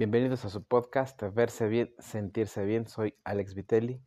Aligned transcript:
Bienvenidos 0.00 0.46
a 0.46 0.48
su 0.48 0.64
podcast 0.64 1.22
Verse 1.34 1.68
Bien, 1.68 1.94
Sentirse 1.98 2.64
Bien. 2.64 2.88
Soy 2.88 3.14
Alex 3.22 3.52
Vitelli 3.52 4.00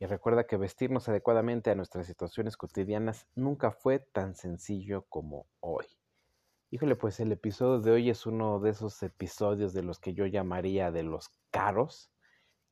y 0.00 0.06
recuerda 0.06 0.48
que 0.48 0.56
vestirnos 0.56 1.08
adecuadamente 1.08 1.70
a 1.70 1.76
nuestras 1.76 2.08
situaciones 2.08 2.56
cotidianas 2.56 3.28
nunca 3.36 3.70
fue 3.70 4.00
tan 4.00 4.34
sencillo 4.34 5.06
como 5.08 5.46
hoy. 5.60 5.86
Híjole, 6.72 6.96
pues 6.96 7.20
el 7.20 7.30
episodio 7.30 7.80
de 7.80 7.92
hoy 7.92 8.10
es 8.10 8.26
uno 8.26 8.58
de 8.58 8.70
esos 8.70 9.00
episodios 9.04 9.72
de 9.72 9.84
los 9.84 10.00
que 10.00 10.14
yo 10.14 10.26
llamaría 10.26 10.90
de 10.90 11.04
los 11.04 11.30
caros. 11.52 12.10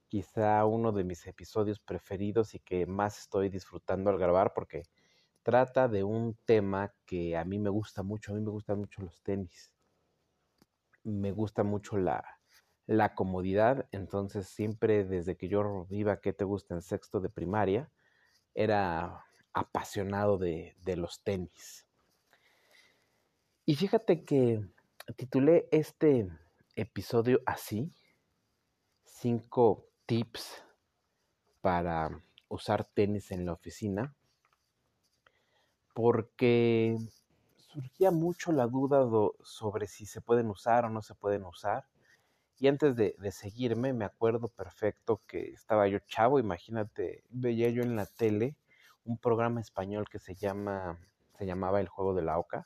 Quizá 0.08 0.66
uno 0.66 0.90
de 0.90 1.04
mis 1.04 1.24
episodios 1.28 1.78
preferidos 1.78 2.56
y 2.56 2.58
que 2.58 2.86
más 2.86 3.20
estoy 3.20 3.50
disfrutando 3.50 4.10
al 4.10 4.18
grabar 4.18 4.52
porque 4.52 4.82
trata 5.44 5.86
de 5.86 6.02
un 6.02 6.36
tema 6.44 6.92
que 7.06 7.36
a 7.36 7.44
mí 7.44 7.60
me 7.60 7.70
gusta 7.70 8.02
mucho. 8.02 8.32
A 8.32 8.34
mí 8.34 8.40
me 8.40 8.50
gustan 8.50 8.80
mucho 8.80 9.00
los 9.00 9.22
tenis. 9.22 9.70
Me 11.04 11.30
gusta 11.30 11.62
mucho 11.62 11.98
la, 11.98 12.24
la 12.86 13.14
comodidad. 13.14 13.86
Entonces 13.92 14.48
siempre 14.48 15.04
desde 15.04 15.36
que 15.36 15.48
yo 15.48 15.86
iba, 15.90 16.20
¿qué 16.20 16.32
te 16.32 16.44
gusta? 16.44 16.74
En 16.74 16.82
sexto 16.82 17.20
de 17.20 17.28
primaria, 17.28 17.90
era 18.54 19.24
apasionado 19.52 20.38
de, 20.38 20.76
de 20.82 20.96
los 20.96 21.22
tenis. 21.22 21.86
Y 23.66 23.76
fíjate 23.76 24.24
que 24.24 24.62
titulé 25.16 25.68
este 25.70 26.28
episodio 26.76 27.40
así, 27.46 27.92
cinco 29.04 29.86
tips 30.06 30.62
para 31.60 32.22
usar 32.48 32.84
tenis 32.84 33.30
en 33.30 33.46
la 33.46 33.52
oficina, 33.52 34.14
porque 35.94 36.98
surgía 37.56 38.10
mucho 38.10 38.52
la 38.52 38.66
duda 38.66 39.08
sobre 39.42 39.86
si 39.86 40.04
se 40.04 40.20
pueden 40.20 40.50
usar 40.50 40.84
o 40.84 40.90
no 40.90 41.00
se 41.00 41.14
pueden 41.14 41.44
usar. 41.44 41.86
Y 42.58 42.68
antes 42.68 42.94
de, 42.94 43.16
seguirme, 43.32 43.92
me 43.92 44.04
acuerdo 44.04 44.48
perfecto 44.48 45.20
que 45.26 45.50
estaba 45.52 45.88
yo 45.88 45.98
chavo, 46.00 46.38
imagínate, 46.38 47.24
veía 47.30 47.68
yo 47.70 47.82
en 47.82 47.96
la 47.96 48.06
tele 48.06 48.56
un 49.04 49.18
programa 49.18 49.60
español 49.60 50.08
que 50.08 50.18
se 50.18 50.34
llama, 50.34 50.98
se 51.36 51.46
llamaba 51.46 51.80
El 51.80 51.88
Juego 51.88 52.14
de 52.14 52.22
la 52.22 52.38
Oca, 52.38 52.64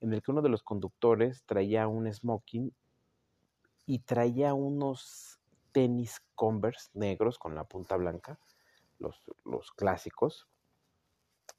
en 0.00 0.12
el 0.12 0.22
que 0.22 0.32
uno 0.32 0.42
de 0.42 0.48
los 0.48 0.62
conductores 0.62 1.44
traía 1.44 1.86
un 1.86 2.12
smoking 2.12 2.74
y 3.86 4.00
traía 4.00 4.54
unos 4.54 5.40
tenis 5.70 6.20
Converse 6.34 6.90
negros 6.94 7.38
con 7.38 7.54
la 7.54 7.64
punta 7.64 7.96
blanca, 7.96 8.38
los, 8.98 9.22
los 9.44 9.70
clásicos, 9.70 10.48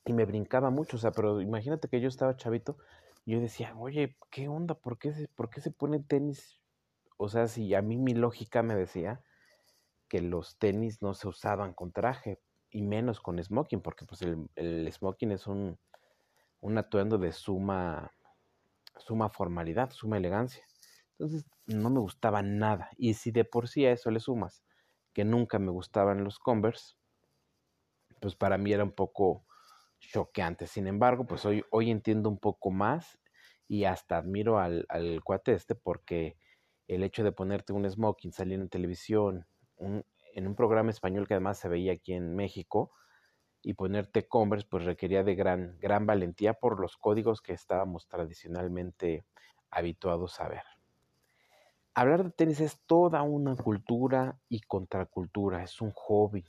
y 0.06 0.12
me 0.12 0.26
brincaba 0.26 0.70
mucho, 0.70 0.98
o 0.98 1.00
sea, 1.00 1.12
pero 1.12 1.40
imagínate 1.40 1.88
que 1.88 2.02
yo 2.02 2.10
estaba 2.10 2.36
chavito, 2.36 2.78
y 3.26 3.32
yo 3.32 3.40
decía, 3.40 3.74
oye, 3.78 4.18
¿qué 4.30 4.50
onda? 4.50 4.76
¿Por 4.76 4.98
qué 4.98 5.14
se, 5.14 5.30
por 5.30 5.50
qué 5.50 5.62
se 5.62 5.72
ponen 5.72 6.04
tenis 6.04 6.60
o 7.18 7.30
sea, 7.30 7.48
si 7.48 7.74
a 7.74 7.82
mí 7.82 7.98
mi 7.98 8.14
lógica 8.14 8.64
me 8.64 8.76
decía 8.76 9.24
que 10.08 10.22
los 10.22 10.58
tenis 10.58 11.02
no 11.02 11.14
se 11.14 11.28
usaban 11.28 11.74
con 11.74 11.92
traje 11.92 12.40
y 12.70 12.82
menos 12.82 13.20
con 13.20 13.42
smoking, 13.42 13.82
porque 13.82 14.06
pues 14.06 14.22
el, 14.22 14.92
smoking 14.92 15.32
es 15.32 15.48
un, 15.48 15.80
un 16.60 16.78
atuendo 16.78 17.18
de 17.18 17.32
suma, 17.32 18.12
suma 18.98 19.30
formalidad, 19.30 19.92
suma 19.92 20.18
elegancia. 20.18 20.66
Entonces 21.12 21.46
no 21.66 21.90
me 21.90 22.00
gustaba 22.00 22.42
nada. 22.42 22.90
Y 22.98 23.14
si 23.14 23.32
de 23.32 23.46
por 23.46 23.68
sí 23.68 23.86
a 23.86 23.92
eso 23.92 24.12
le 24.12 24.20
sumas 24.20 24.64
que 25.14 25.24
nunca 25.24 25.60
me 25.60 25.72
gustaban 25.72 26.24
los 26.24 26.40
Converse, 26.40 26.96
pues 28.20 28.36
para 28.36 28.58
mí 28.58 28.74
era 28.74 28.84
un 28.84 28.94
poco 28.94 29.46
choqueante. 30.00 30.68
Sin 30.68 30.88
embargo, 30.88 31.26
pues 31.26 31.46
hoy, 31.46 31.64
hoy 31.72 31.92
entiendo 31.92 32.30
un 32.30 32.40
poco 32.40 32.72
más 32.72 33.20
y 33.68 33.86
hasta 33.86 34.18
admiro 34.18 34.60
al, 34.60 34.86
al 34.90 35.24
cuate 35.24 35.54
este 35.54 35.76
porque 35.76 36.38
el 36.88 37.04
hecho 37.04 37.24
de 37.24 37.32
ponerte 37.32 37.74
un 37.74 37.90
smoking, 37.90 38.32
salir 38.32 38.60
en 38.60 38.70
televisión, 38.70 39.48
en 39.78 40.48
un 40.48 40.56
programa 40.56 40.92
español 40.92 41.28
que 41.28 41.36
además 41.36 41.60
se 41.60 41.70
veía 41.70 41.94
aquí 41.94 42.14
en 42.14 42.36
México, 42.36 42.92
y 43.64 43.76
ponerte 43.76 44.28
Converse, 44.28 44.68
pues 44.70 44.84
requería 44.84 45.24
de 45.24 45.36
gran, 45.36 45.80
gran 45.80 46.06
valentía 46.06 46.54
por 46.54 46.80
los 46.82 46.98
códigos 46.98 47.42
que 47.42 47.54
estábamos 47.54 48.08
tradicionalmente 48.08 49.26
habituados 49.72 50.40
a 50.42 50.50
ver. 50.50 50.64
Hablar 51.96 52.26
de 52.26 52.32
tenis 52.32 52.60
es 52.60 52.82
toda 52.86 53.22
una 53.22 53.56
cultura 53.56 54.40
y 54.50 54.62
contracultura, 54.62 55.64
es 55.64 55.80
un 55.80 55.92
hobby. 55.92 56.44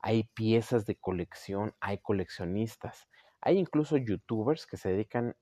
Hay 0.00 0.24
piezas 0.24 0.84
de 0.84 0.96
colección, 0.96 1.74
hay 1.80 1.98
coleccionistas, 1.98 3.08
hay 3.40 3.58
incluso 3.58 3.96
youtubers 3.96 4.66
que 4.66 4.76
se 4.76 4.90
dedican, 4.90 5.36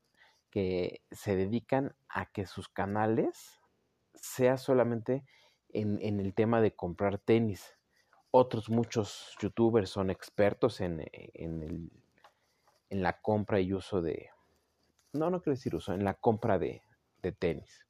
que 0.50 1.02
se 1.10 1.34
dedican 1.34 1.96
a 2.08 2.26
que 2.26 2.46
sus 2.46 2.68
canales 2.68 3.59
sea 4.20 4.56
solamente 4.56 5.24
en, 5.70 6.20
el 6.20 6.34
tema 6.34 6.60
de 6.60 6.74
comprar 6.74 7.18
tenis. 7.18 7.76
Otros 8.30 8.68
muchos 8.70 9.34
youtubers 9.40 9.90
son 9.90 10.10
expertos 10.10 10.80
en, 10.80 11.04
en, 11.12 11.90
la 12.90 13.20
compra 13.20 13.60
y 13.60 13.72
uso 13.72 14.02
de... 14.02 14.30
No, 15.12 15.30
no 15.30 15.40
quiero 15.40 15.56
decir 15.56 15.74
uso, 15.74 15.92
en 15.92 16.04
la 16.04 16.14
compra 16.14 16.58
de, 16.58 16.82
de 17.22 17.32
tenis. 17.32 17.86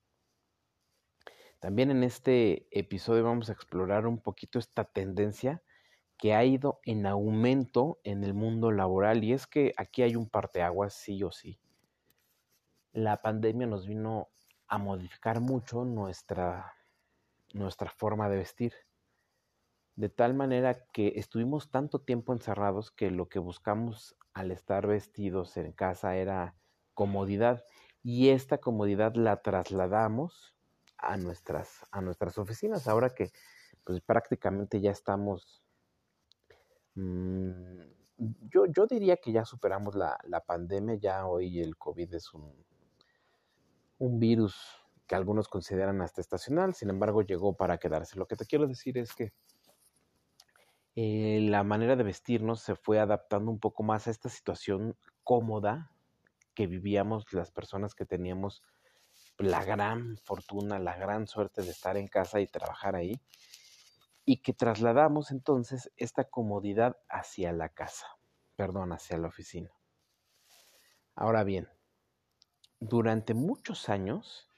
También 1.58 1.91
en 1.91 2.04
este 2.04 2.66
episodio 2.70 3.24
vamos 3.24 3.50
a 3.50 3.52
explorar 3.52 4.06
un 4.06 4.18
poquito 4.18 4.58
esta 4.58 4.84
tendencia 4.84 5.62
que 6.16 6.34
ha 6.34 6.44
ido 6.44 6.80
en 6.84 7.06
aumento 7.06 7.98
en 8.04 8.24
el 8.24 8.34
mundo 8.34 8.72
laboral 8.72 9.24
y 9.24 9.32
es 9.32 9.47
que 9.47 9.72
aquí 9.76 10.02
hay 10.02 10.16
un 10.16 10.28
parteaguas 10.28 10.94
sí 10.94 11.22
o 11.22 11.30
sí. 11.30 11.58
La 12.92 13.22
pandemia 13.22 13.66
nos 13.66 13.86
vino 13.86 14.28
a 14.70 14.78
modificar 14.78 15.41
mucho 15.41 15.84
nuestra, 15.84 16.72
nuestra 17.53 17.91
forma 17.91 18.28
de 18.28 18.36
vestir. 18.36 18.72
De 19.97 20.08
tal 20.08 20.32
manera 20.32 20.86
que 20.92 21.14
estuvimos 21.16 21.72
tanto 21.72 21.98
tiempo 22.00 22.32
encerrados 22.32 22.92
que 22.92 23.10
lo 23.10 23.28
que 23.28 23.41
buscamos 23.41 24.16
al 24.32 24.53
estar 24.53 24.86
vestidos 24.86 25.56
en 25.56 25.72
casa 25.72 26.16
era 26.16 26.54
comodidad 26.94 27.64
y 28.04 28.28
esta 28.28 28.59
comodidad 28.59 29.16
la 29.16 29.42
trasladamos 29.42 30.54
a 30.98 31.16
nuestras, 31.16 31.84
a 31.91 32.00
nuestras 32.00 32.38
oficinas. 32.38 32.86
Ahora 32.86 33.10
que 33.10 33.32
pues, 33.82 34.00
prácticamente 34.00 34.80
ya 34.80 34.92
estamos, 34.92 35.64
mm, 36.94 37.80
yo, 38.53 38.66
yo, 38.66 38.86
diría 38.86 39.16
que 39.16 39.32
ya 39.32 39.44
superamos 39.44 39.97
la, 39.97 40.16
la 40.28 40.41
pandemia, 40.41 40.94
ya 40.94 41.26
hoy 41.26 41.60
el 41.60 41.76
COVID 41.76 42.14
es 42.14 42.32
un, 42.32 42.54
un 44.00 44.19
virus 44.19 44.56
que 45.06 45.15
algunos 45.15 45.49
consideran 45.49 46.00
hasta 46.00 46.21
estacional, 46.21 46.75
sin 46.75 46.88
embargo 46.88 47.22
llegó 47.22 47.55
para 47.55 47.78
quedarse. 47.78 48.19
Lo 48.19 48.27
que 48.27 48.37
te 48.37 48.47
quiero 48.47 48.66
decir 48.66 48.97
es 48.97 49.15
que 49.15 49.33
eh, 50.97 51.41
la 51.43 51.62
manera 51.65 51.97
de 51.97 52.03
vestirnos 52.03 52.62
se 52.62 52.75
fue 52.75 52.99
adaptando 52.99 53.50
un 53.50 53.60
poco 53.60 53.83
más 53.83 54.06
a 54.06 54.10
esta 54.10 54.28
situación 54.28 54.97
cómoda 55.22 55.93
que 56.55 56.66
vivíamos 56.66 57.31
las 57.33 57.50
personas 57.50 57.94
que 57.94 58.06
teníamos 58.06 58.62
la 59.39 59.65
gran 59.65 60.16
fortuna, 60.16 60.78
la 60.78 60.97
gran 60.97 61.27
suerte 61.27 61.62
de 61.62 61.71
estar 61.71 61.97
en 61.97 62.09
casa 62.09 62.41
y 62.41 62.47
trabajar 62.47 62.97
ahí, 62.97 63.21
y 64.25 64.39
que 64.39 64.53
trasladamos 64.53 65.30
entonces 65.30 65.91
esta 65.97 66.24
comodidad 66.24 66.97
hacia 67.09 67.53
la 67.53 67.69
casa, 67.69 68.07
perdón, 68.57 68.92
hacia 68.92 69.19
la 69.19 69.28
oficina. 69.28 69.71
Ahora 71.15 71.45
bien, 71.45 71.69
durante 72.80 73.34
muchos 73.34 73.91
años, 73.91 74.48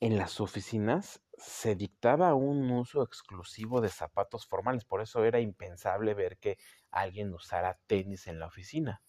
en 0.00 0.18
las 0.18 0.40
oficinas 0.40 1.22
se 1.36 1.76
dictaba 1.76 2.34
un 2.34 2.70
uso 2.70 3.02
exclusivo 3.02 3.80
de 3.80 3.88
zapatos 3.88 4.46
formales, 4.46 4.84
por 4.84 5.00
eso 5.00 5.24
era 5.24 5.40
impensable 5.40 6.14
ver 6.14 6.38
que 6.38 6.58
alguien 6.90 7.32
usara 7.32 7.78
tenis 7.86 8.26
en 8.26 8.40
la 8.40 8.46
oficina. 8.46 9.02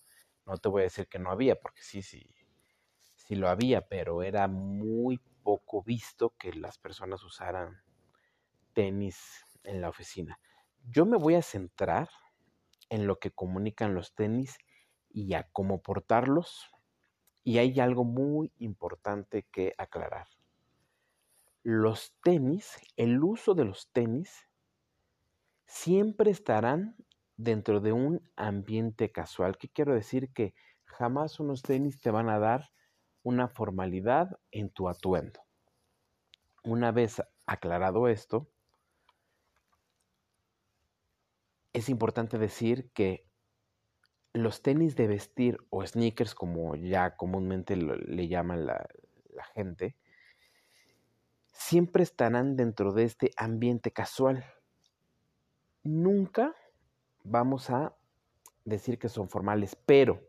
No 0.45 0.57
te 0.57 0.69
voy 0.69 0.81
a 0.81 0.83
decir 0.83 1.07
que 1.07 1.17
no 1.17 1.31
había, 1.31 1.59
porque 1.59 1.81
sí, 1.81 2.03
sí, 2.03 2.29
sí 3.15 3.35
lo 3.35 3.49
había, 3.49 3.87
pero 3.87 4.21
era 4.21 4.47
muy 4.47 5.17
poco 5.43 5.81
visto 5.81 6.35
que 6.37 6.53
las 6.53 6.77
personas 6.77 7.23
usaran 7.23 7.81
tenis 8.73 9.45
en 9.63 9.81
la 9.81 9.89
oficina. 9.89 10.39
Yo 10.83 11.05
me 11.05 11.17
voy 11.17 11.35
a 11.35 11.41
centrar 11.41 12.09
en 12.89 13.07
lo 13.07 13.17
que 13.17 13.31
comunican 13.31 13.95
los 13.95 14.13
tenis 14.13 14.57
y 15.09 15.33
a 15.33 15.49
cómo 15.51 15.81
portarlos 15.81 16.69
y 17.43 17.57
hay 17.57 17.79
algo 17.79 18.03
muy 18.03 18.51
importante 18.57 19.43
que 19.51 19.73
aclarar. 19.77 20.27
Los 21.63 22.15
tenis, 22.23 22.77
el 22.97 23.23
uso 23.23 23.53
de 23.53 23.65
los 23.65 23.89
tenis, 23.91 24.47
siempre 25.65 26.31
estarán 26.31 26.95
dentro 27.37 27.79
de 27.79 27.91
un 27.91 28.29
ambiente 28.35 29.11
casual. 29.11 29.57
¿Qué 29.57 29.69
quiero 29.69 29.93
decir? 29.93 30.31
Que 30.33 30.53
jamás 30.85 31.39
unos 31.39 31.61
tenis 31.61 31.99
te 31.99 32.11
van 32.11 32.29
a 32.29 32.39
dar 32.39 32.71
una 33.23 33.47
formalidad 33.47 34.39
en 34.51 34.69
tu 34.69 34.89
atuendo. 34.89 35.41
Una 36.63 36.91
vez 36.91 37.21
aclarado 37.45 38.07
esto, 38.07 38.49
es 41.73 41.89
importante 41.89 42.37
decir 42.37 42.91
que 42.91 43.30
los 44.33 44.61
tenis 44.61 44.95
de 44.95 45.07
vestir 45.07 45.57
o 45.69 45.85
sneakers, 45.85 46.35
como 46.35 46.75
ya 46.75 47.15
comúnmente 47.15 47.75
le 47.75 48.27
llama 48.27 48.55
la, 48.55 48.87
la 49.33 49.43
gente, 49.45 49.95
siempre 51.51 52.03
estarán 52.03 52.55
dentro 52.55 52.93
de 52.93 53.03
este 53.03 53.31
ambiente 53.35 53.91
casual. 53.91 54.45
Nunca 55.83 56.55
vamos 57.23 57.69
a 57.69 57.95
decir 58.65 58.99
que 58.99 59.09
son 59.09 59.29
formales, 59.29 59.75
pero 59.75 60.21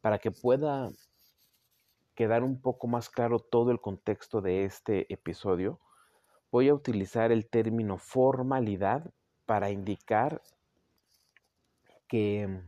para 0.00 0.18
que 0.18 0.30
pueda 0.30 0.90
quedar 2.14 2.44
un 2.44 2.60
poco 2.60 2.86
más 2.86 3.10
claro 3.10 3.40
todo 3.40 3.70
el 3.70 3.80
contexto 3.80 4.40
de 4.40 4.64
este 4.64 5.12
episodio, 5.12 5.80
voy 6.50 6.68
a 6.68 6.74
utilizar 6.74 7.32
el 7.32 7.48
término 7.48 7.98
formalidad 7.98 9.10
para 9.46 9.70
indicar 9.70 10.40
que 12.06 12.62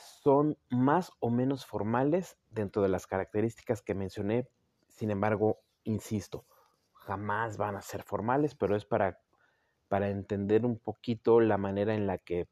son 0.00 0.58
más 0.68 1.12
o 1.20 1.30
menos 1.30 1.66
formales 1.66 2.38
dentro 2.50 2.82
de 2.82 2.88
las 2.88 3.06
características 3.06 3.82
que 3.82 3.94
mencioné. 3.94 4.48
Sin 4.88 5.10
embargo, 5.10 5.60
insisto, 5.84 6.46
jamás 6.92 7.56
van 7.56 7.76
a 7.76 7.82
ser 7.82 8.02
formales, 8.02 8.54
pero 8.54 8.76
es 8.76 8.84
para, 8.84 9.20
para 9.88 10.08
entender 10.08 10.64
un 10.64 10.78
poquito 10.78 11.40
la 11.40 11.58
manera 11.58 11.94
en 11.94 12.06
la 12.06 12.18
que 12.18 12.48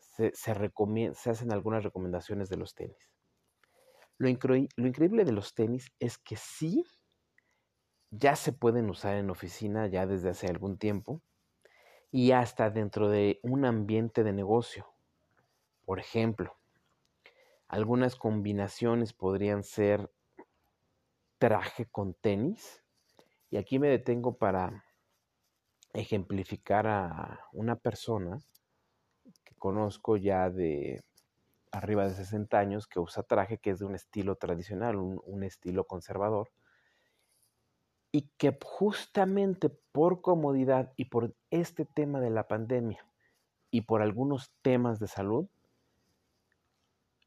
se, 0.00 0.32
se, 0.34 1.14
se 1.14 1.30
hacen 1.30 1.52
algunas 1.52 1.84
recomendaciones 1.84 2.48
de 2.48 2.56
los 2.56 2.74
tenis. 2.74 3.10
Lo, 4.18 4.28
lo 4.28 4.86
increíble 4.86 5.24
de 5.24 5.32
los 5.32 5.54
tenis 5.54 5.92
es 5.98 6.18
que 6.18 6.36
sí, 6.36 6.84
ya 8.10 8.36
se 8.36 8.52
pueden 8.52 8.88
usar 8.88 9.16
en 9.16 9.30
oficina 9.30 9.86
ya 9.88 10.06
desde 10.06 10.30
hace 10.30 10.46
algún 10.46 10.78
tiempo 10.78 11.22
y 12.10 12.32
hasta 12.32 12.70
dentro 12.70 13.08
de 13.08 13.40
un 13.42 13.64
ambiente 13.64 14.24
de 14.24 14.32
negocio. 14.32 14.86
Por 15.84 15.98
ejemplo, 15.98 16.56
algunas 17.68 18.16
combinaciones 18.16 19.12
podrían 19.12 19.62
ser 19.62 20.10
traje 21.38 21.86
con 21.86 22.14
tenis. 22.14 22.82
Y 23.50 23.56
aquí 23.56 23.78
me 23.78 23.88
detengo 23.88 24.36
para 24.36 24.84
ejemplificar 25.92 26.86
a 26.86 27.40
una 27.52 27.76
persona 27.76 28.38
que 29.44 29.54
conozco 29.56 30.16
ya 30.16 30.50
de 30.50 31.02
arriba 31.72 32.06
de 32.06 32.14
60 32.14 32.58
años 32.58 32.86
que 32.86 33.00
usa 33.00 33.22
traje 33.22 33.58
que 33.58 33.70
es 33.70 33.80
de 33.80 33.86
un 33.86 33.94
estilo 33.94 34.36
tradicional, 34.36 34.96
un, 34.96 35.20
un 35.24 35.42
estilo 35.42 35.84
conservador. 35.84 36.50
Y 38.12 38.30
que 38.38 38.56
justamente 38.62 39.68
por 39.68 40.22
comodidad 40.22 40.92
y 40.96 41.06
por 41.06 41.34
este 41.50 41.84
tema 41.84 42.20
de 42.20 42.30
la 42.30 42.48
pandemia 42.48 43.06
y 43.70 43.82
por 43.82 44.00
algunos 44.00 44.52
temas 44.62 45.00
de 45.00 45.08
salud, 45.08 45.48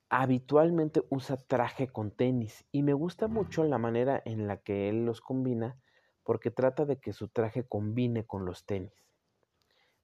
habitualmente 0.10 1.04
usa 1.10 1.38
traje 1.38 1.88
con 1.88 2.12
tenis 2.12 2.66
y 2.72 2.82
me 2.82 2.94
gusta 2.94 3.28
mucho 3.28 3.64
la 3.64 3.78
manera 3.78 4.22
en 4.26 4.48
la 4.48 4.58
que 4.58 4.90
él 4.90 5.06
los 5.06 5.22
combina 5.22 5.80
porque 6.24 6.52
trata 6.52 6.86
de 6.86 7.00
que 7.00 7.14
su 7.14 7.28
traje 7.28 7.68
combine 7.68 8.26
con 8.26 8.46
los 8.46 8.66
tenis. 8.66 8.94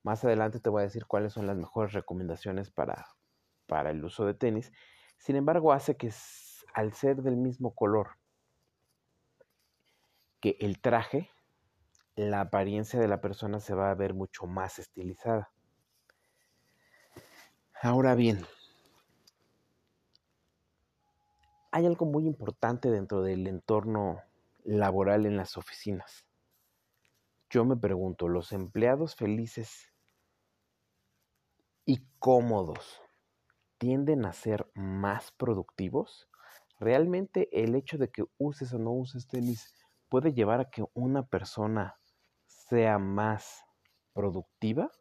Más 0.03 0.23
adelante 0.23 0.59
te 0.59 0.69
voy 0.69 0.81
a 0.81 0.85
decir 0.85 1.07
cuáles 1.07 1.33
son 1.33 1.47
las 1.47 1.57
mejores 1.57 1.93
recomendaciones 1.93 2.69
para, 2.69 3.07
para 3.65 3.89
el 3.89 4.03
uso 4.05 4.25
de 4.25 4.35
tenis. 4.35 4.71
Sin 5.17 5.35
embargo, 5.35 5.73
hace 5.73 5.97
que 5.97 6.11
al 6.75 6.93
ser 6.93 7.23
del 7.23 7.37
mismo 7.37 7.73
color 7.73 8.17
que 10.39 10.57
el 10.59 10.79
traje, 10.79 11.31
la 12.15 12.41
apariencia 12.41 12.99
de 12.99 13.07
la 13.07 13.21
persona 13.21 13.59
se 13.59 13.73
va 13.73 13.89
a 13.89 13.95
ver 13.95 14.13
mucho 14.13 14.45
más 14.45 14.77
estilizada. 14.77 15.51
Ahora 17.81 18.13
bien, 18.13 18.45
hay 21.75 21.85
algo 21.85 22.05
muy 22.05 22.25
importante 22.25 22.89
dentro 22.89 23.21
del 23.21 23.47
entorno 23.47 24.21
laboral 24.63 25.25
en 25.25 25.35
las 25.35 25.57
oficinas. 25.57 26.25
Yo 27.49 27.65
me 27.65 27.75
pregunto, 27.75 28.29
¿los 28.29 28.53
empleados 28.53 29.17
felices 29.17 29.91
y 31.83 32.01
cómodos 32.17 33.01
tienden 33.77 34.23
a 34.25 34.31
ser 34.31 34.71
más 34.73 35.33
productivos? 35.33 36.29
¿Realmente 36.79 37.49
el 37.51 37.75
hecho 37.75 37.97
de 37.97 38.09
que 38.09 38.23
uses 38.37 38.71
o 38.71 38.79
no 38.79 38.93
uses 38.93 39.27
tenis 39.27 39.75
puede 40.07 40.31
llevar 40.31 40.61
a 40.61 40.69
que 40.69 40.85
una 40.93 41.27
persona 41.27 41.99
sea 42.45 42.99
más 42.99 43.65
productiva? 44.13 44.93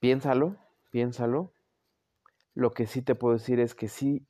Piénsalo, 0.00 0.56
piénsalo 0.90 1.53
lo 2.54 2.72
que 2.72 2.86
sí 2.86 3.02
te 3.02 3.14
puedo 3.14 3.34
decir 3.34 3.60
es 3.60 3.74
que 3.74 3.88
sí, 3.88 4.26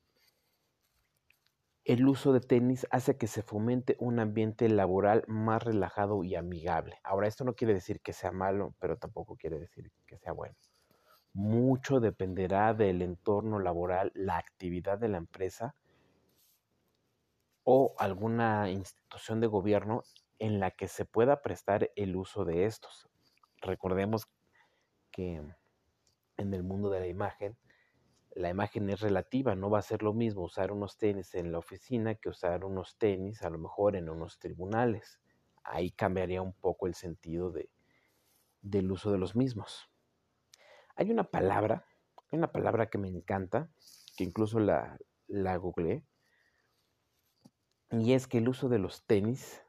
el 1.84 2.08
uso 2.08 2.32
de 2.32 2.40
tenis 2.40 2.86
hace 2.90 3.18
que 3.18 3.26
se 3.26 3.42
fomente 3.42 3.96
un 4.00 4.18
ambiente 4.18 4.68
laboral 4.70 5.24
más 5.28 5.62
relajado 5.62 6.24
y 6.24 6.34
amigable. 6.34 6.98
Ahora, 7.04 7.28
esto 7.28 7.44
no 7.44 7.54
quiere 7.54 7.74
decir 7.74 8.00
que 8.00 8.14
sea 8.14 8.32
malo, 8.32 8.74
pero 8.78 8.96
tampoco 8.96 9.36
quiere 9.36 9.58
decir 9.58 9.92
que 10.06 10.16
sea 10.16 10.32
bueno. 10.32 10.56
Mucho 11.34 12.00
dependerá 12.00 12.72
del 12.72 13.02
entorno 13.02 13.58
laboral, 13.58 14.12
la 14.14 14.38
actividad 14.38 14.98
de 14.98 15.08
la 15.08 15.18
empresa 15.18 15.74
o 17.64 17.94
alguna 17.98 18.70
institución 18.70 19.40
de 19.40 19.46
gobierno 19.46 20.04
en 20.38 20.60
la 20.60 20.70
que 20.70 20.88
se 20.88 21.04
pueda 21.04 21.42
prestar 21.42 21.90
el 21.96 22.16
uso 22.16 22.46
de 22.46 22.64
estos. 22.64 23.08
Recordemos 23.60 24.26
que 25.10 25.42
en 26.36 26.54
el 26.54 26.62
mundo 26.62 26.88
de 26.88 27.00
la 27.00 27.06
imagen 27.06 27.56
la 28.34 28.50
imagen 28.50 28.90
es 28.90 29.00
relativa, 29.00 29.54
no 29.54 29.70
va 29.70 29.78
a 29.78 29.82
ser 29.82 30.02
lo 30.02 30.12
mismo 30.12 30.42
usar 30.42 30.72
unos 30.72 30.98
tenis 30.98 31.34
en 31.34 31.52
la 31.52 31.58
oficina 31.58 32.16
que 32.16 32.28
usar 32.28 32.64
unos 32.64 32.98
tenis 32.98 33.42
a 33.42 33.50
lo 33.50 33.58
mejor 33.58 33.94
en 33.94 34.08
unos 34.08 34.38
tribunales. 34.38 35.20
Ahí 35.62 35.92
cambiaría 35.92 36.42
un 36.42 36.52
poco 36.52 36.86
el 36.86 36.94
sentido 36.94 37.50
de, 37.52 37.70
del 38.60 38.90
uso 38.90 39.12
de 39.12 39.18
los 39.18 39.36
mismos. 39.36 39.88
Hay 40.96 41.10
una 41.10 41.24
palabra, 41.24 41.86
hay 42.30 42.38
una 42.38 42.50
palabra 42.50 42.90
que 42.90 42.98
me 42.98 43.08
encanta, 43.08 43.70
que 44.16 44.24
incluso 44.24 44.58
la, 44.58 44.98
la 45.28 45.56
googleé, 45.56 46.04
y 47.90 48.14
es 48.14 48.26
que 48.26 48.38
el 48.38 48.48
uso 48.48 48.68
de 48.68 48.78
los 48.78 49.06
tenis 49.06 49.62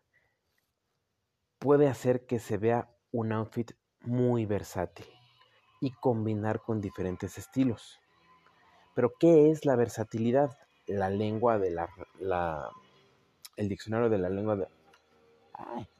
puede 1.60 1.88
hacer 1.88 2.26
que 2.26 2.40
se 2.40 2.58
vea 2.58 2.90
un 3.12 3.32
outfit 3.32 3.72
muy 4.02 4.46
versátil 4.46 5.06
y 5.80 5.92
combinar 5.92 6.62
con 6.62 6.82
diferentes 6.82 7.38
estilos. 7.38 8.00
Pero 8.96 9.14
¿qué 9.20 9.52
es 9.52 9.66
la 9.66 9.76
versatilidad? 9.76 10.58
La 10.88 11.10
lengua 11.10 11.60
de 11.60 11.70
la, 11.70 12.72
el 13.58 13.68
diccionario 13.68 14.10
de 14.10 14.18
la 14.18 14.30
lengua 14.30 14.56
de, 14.56 14.68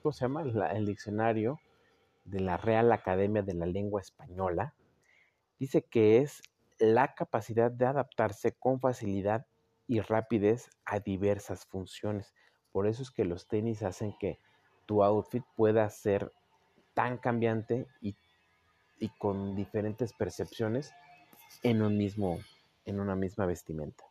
¿cómo 0.02 0.14
se 0.14 0.22
llama? 0.22 0.44
el 0.72 0.86
diccionario 0.86 1.60
de 2.24 2.40
la 2.40 2.56
Real 2.56 2.92
Academia 2.94 3.44
de 3.44 3.54
la 3.54 3.66
Lengua 3.66 4.02
Española 4.02 4.74
dice 5.60 5.82
que 5.84 6.20
es 6.20 6.42
la 6.80 7.14
capacidad 7.16 7.70
de 7.70 7.86
adaptarse 7.86 8.54
con 8.54 8.80
facilidad 8.80 9.46
y 9.88 10.00
rapidez 10.00 10.70
a 10.86 11.00
diversas 11.00 11.66
funciones. 11.66 12.34
Por 12.72 12.88
eso 12.88 13.04
es 13.04 13.12
que 13.12 13.26
los 13.26 13.48
tenis 13.48 13.84
hacen 13.84 14.16
que 14.20 14.40
tu 14.86 15.04
outfit 15.04 15.44
pueda 15.58 15.90
ser 15.90 16.32
tan 16.94 17.18
cambiante 17.18 17.88
y, 18.02 18.16
y 19.00 19.10
con 19.18 19.56
diferentes 19.56 20.14
percepciones 20.14 20.94
en 21.62 21.82
un 21.82 21.98
mismo 21.98 22.40
en 22.86 23.00
una 23.00 23.16
misma 23.16 23.46
vestimenta. 23.46 24.04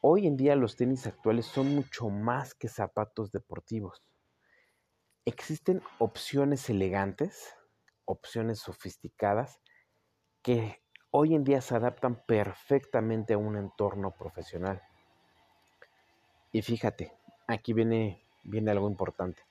Hoy 0.00 0.26
en 0.26 0.36
día 0.36 0.54
los 0.54 0.76
tenis 0.76 1.06
actuales 1.06 1.46
son 1.46 1.74
mucho 1.74 2.08
más 2.08 2.54
que 2.54 2.68
zapatos 2.68 3.32
deportivos. 3.32 4.02
Existen 5.24 5.82
opciones 5.98 6.70
elegantes, 6.70 7.54
opciones 8.04 8.60
sofisticadas, 8.60 9.60
que 10.42 10.80
hoy 11.10 11.34
en 11.34 11.42
día 11.42 11.60
se 11.60 11.74
adaptan 11.74 12.24
perfectamente 12.24 13.34
a 13.34 13.38
un 13.38 13.56
entorno 13.56 14.12
profesional. 14.12 14.80
Y 16.52 16.62
fíjate, 16.62 17.12
aquí 17.48 17.72
viene, 17.72 18.22
viene 18.44 18.70
algo 18.70 18.88
importante. 18.88 19.42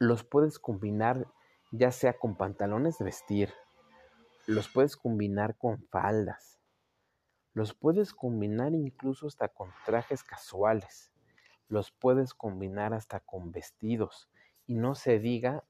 Los 0.00 0.24
puedes 0.24 0.58
combinar 0.58 1.28
ya 1.70 1.92
sea 1.92 2.18
con 2.18 2.36
pantalones 2.36 2.98
de 2.98 3.04
vestir, 3.04 3.54
los 4.46 4.68
puedes 4.68 4.96
combinar 4.96 5.56
con 5.56 5.82
faldas. 5.88 6.58
Los 7.54 7.74
puedes 7.74 8.12
combinar 8.12 8.72
incluso 8.74 9.26
hasta 9.26 9.48
con 9.48 9.70
trajes 9.84 10.24
casuales. 10.24 11.12
Los 11.68 11.90
puedes 11.90 12.34
combinar 12.34 12.94
hasta 12.94 13.20
con 13.20 13.52
vestidos. 13.52 14.30
Y 14.66 14.74
no 14.74 14.94
se 14.94 15.18
diga 15.18 15.64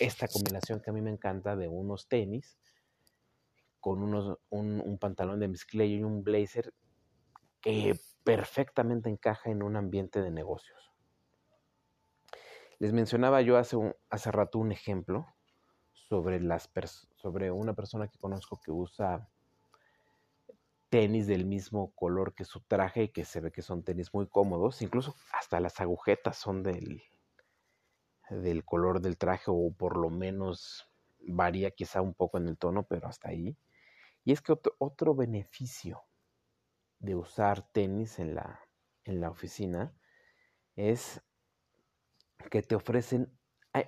esta 0.00 0.28
combinación 0.28 0.80
que 0.80 0.90
a 0.90 0.92
mí 0.92 1.00
me 1.00 1.10
encanta 1.10 1.56
de 1.56 1.68
unos 1.68 2.08
tenis 2.08 2.58
con 3.80 4.02
unos, 4.02 4.38
un, 4.50 4.98
pantalón 4.98 5.40
de 5.40 5.48
mezclilla 5.48 5.84
y 5.84 6.02
un 6.02 6.24
blazer 6.24 6.74
que 7.60 7.98
perfectamente 8.24 9.08
encaja 9.08 9.50
en 9.50 9.62
un 9.62 9.76
ambiente 9.76 10.20
de 10.20 10.30
negocios. 10.30 10.92
Les 12.78 12.92
mencionaba 12.92 13.42
yo 13.42 13.56
hace, 13.56 13.76
hace 14.10 14.30
rato 14.30 14.58
un 14.58 14.72
ejemplo 14.72 15.26
sobre, 15.92 16.40
las 16.40 16.68
sobre 17.18 17.50
una 17.50 17.74
persona 17.74 18.08
que 18.08 18.18
conozco 18.18 18.60
que 18.60 18.70
usa 18.70 19.28
tenis 20.88 21.26
del 21.26 21.44
mismo 21.44 21.92
color 21.94 22.34
que 22.34 22.44
su 22.44 22.60
traje 22.60 23.04
y 23.04 23.08
que 23.08 23.24
se 23.24 23.40
ve 23.40 23.52
que 23.52 23.62
son 23.62 23.82
tenis 23.82 24.14
muy 24.14 24.26
cómodos. 24.26 24.80
Incluso 24.82 25.14
hasta 25.32 25.60
las 25.60 25.80
agujetas 25.80 26.36
son 26.36 26.62
del, 26.62 27.02
del 28.30 28.64
color 28.64 29.00
del 29.00 29.18
traje 29.18 29.46
o 29.48 29.72
por 29.76 29.96
lo 29.96 30.10
menos 30.10 30.88
varía 31.20 31.70
quizá 31.72 32.00
un 32.00 32.14
poco 32.14 32.38
en 32.38 32.48
el 32.48 32.56
tono, 32.56 32.84
pero 32.84 33.08
hasta 33.08 33.30
ahí. 33.30 33.56
Y 34.24 34.32
es 34.32 34.40
que 34.40 34.54
otro, 34.78 35.14
beneficio 35.14 36.02
de 36.98 37.14
usar 37.14 37.62
tenis 37.72 38.18
en 38.18 38.34
la, 38.34 38.60
en 39.04 39.20
la 39.20 39.30
oficina 39.30 39.94
es 40.76 41.22
que 42.50 42.62
te 42.62 42.74
ofrecen, 42.74 43.32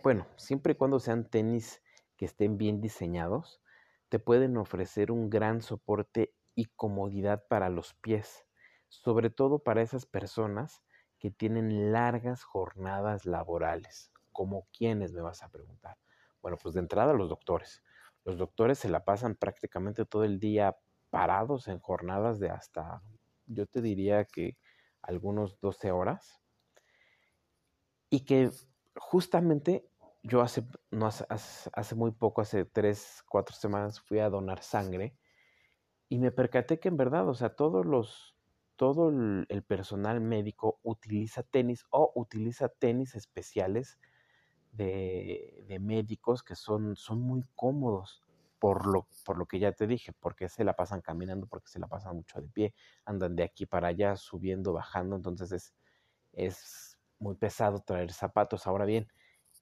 bueno, 0.03 0.27
siempre 0.37 0.73
y 0.73 0.77
cuando 0.77 1.01
sean 1.01 1.29
tenis 1.29 1.83
que 2.21 2.27
estén 2.27 2.59
bien 2.59 2.83
diseñados, 2.83 3.63
te 4.11 4.19
pueden 4.19 4.59
ofrecer 4.59 5.11
un 5.11 5.31
gran 5.31 5.63
soporte 5.63 6.35
y 6.55 6.67
comodidad 6.67 7.47
para 7.49 7.71
los 7.71 7.95
pies, 7.95 8.47
sobre 8.91 9.31
todo 9.31 9.61
para 9.61 9.81
esas 9.81 10.05
personas 10.05 10.83
que 11.19 11.31
tienen 11.31 11.93
largas 11.93 12.45
jornadas 12.45 13.25
laborales, 13.25 14.13
como 14.33 14.69
quienes 14.71 15.15
me 15.15 15.23
vas 15.23 15.43
a 15.43 15.49
preguntar. 15.49 15.97
Bueno, 16.43 16.59
pues 16.63 16.75
de 16.75 16.81
entrada 16.81 17.15
los 17.15 17.31
doctores. 17.31 17.83
Los 18.27 18.37
doctores 18.37 18.79
se 18.79 18.91
la 18.91 19.03
pasan 19.03 19.35
prácticamente 19.35 20.05
todo 20.05 20.25
el 20.25 20.39
día 20.39 20.77
parados 21.09 21.69
en 21.69 21.79
jornadas 21.79 22.39
de 22.39 22.51
hasta, 22.51 23.01
yo 23.47 23.65
te 23.67 23.81
diría 23.81 24.27
que 24.27 24.59
algunos 25.01 25.59
12 25.59 25.91
horas. 25.91 26.43
Y 28.11 28.27
que 28.27 28.51
justamente 28.97 29.90
yo 30.23 30.43
hace, 30.43 30.65
no 30.91 31.07
hace, 31.07 31.25
hace 31.29 31.95
muy 31.95 32.13
poco, 32.13 32.41
hace 32.41 32.65
3, 32.65 33.25
4 33.29 33.55
semanas, 33.55 34.01
fui 34.01 34.19
a 34.19 34.31
donar 34.31 34.63
sangre 34.63 35.17
y 36.09 36.19
me 36.19 36.33
percaté 36.33 36.79
que 36.79 36.89
en 36.89 36.97
verdad, 36.97 37.29
o 37.29 37.35
sea, 37.35 37.51
todos 37.55 37.87
los, 37.87 38.35
todo 38.77 39.11
el 39.11 39.63
personal 39.63 40.21
médico 40.21 40.81
utiliza 40.83 41.43
tenis 41.43 41.85
o 41.91 42.13
utiliza 42.15 42.69
tenis 42.69 43.15
especiales 43.15 43.99
de, 44.73 45.79
médicos 45.81 46.43
que 46.43 46.57
son, 46.57 46.97
son 46.97 47.21
muy 47.21 47.43
cómodos 47.55 48.23
por 48.59 48.87
lo, 48.87 49.07
por 49.25 49.39
lo 49.39 49.47
que 49.47 49.59
ya 49.59 49.73
te 49.73 49.87
dije, 49.87 50.13
porque 50.19 50.49
se 50.49 50.65
la 50.65 50.75
pasan 50.75 51.01
caminando, 51.01 51.47
porque 51.47 51.69
se 51.69 51.79
la 51.79 51.87
pasan 51.87 52.17
mucho 52.17 52.41
de 52.41 52.49
pie, 52.49 52.75
andan 53.05 53.35
de 53.37 53.45
aquí 53.45 53.65
para 53.67 53.89
allá, 53.89 54.17
subiendo, 54.17 54.73
bajando, 54.73 55.17
entonces 55.17 55.53
es, 55.53 55.75
es 56.33 56.99
muy 57.19 57.37
pesado 57.37 57.81
traer 57.81 58.13
zapatos. 58.13 58.67
Ahora 58.67 58.85
bien, 58.85 59.09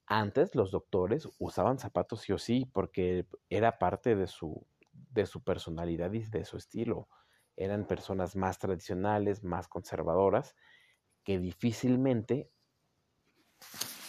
antes 0.09 0.55
los 0.55 0.71
doctores 0.71 1.29
usaban 1.37 1.77
zapatos 1.77 2.21
sí 2.21 2.33
o 2.33 2.39
sí, 2.39 2.69
porque 2.73 3.27
era 3.47 3.77
parte 3.77 4.15
de 4.15 4.25
su, 4.25 4.65
de 4.91 5.27
su 5.27 5.43
personalidad 5.43 6.11
y 6.13 6.23
de 6.23 6.45
su 6.45 6.57
estilo. 6.57 7.07
Eran 7.55 7.85
personas 7.85 8.35
más 8.35 8.57
tradicionales, 8.57 9.43
más 9.43 9.67
conservadoras, 9.67 10.55
que 11.23 11.37
difícilmente 11.37 12.49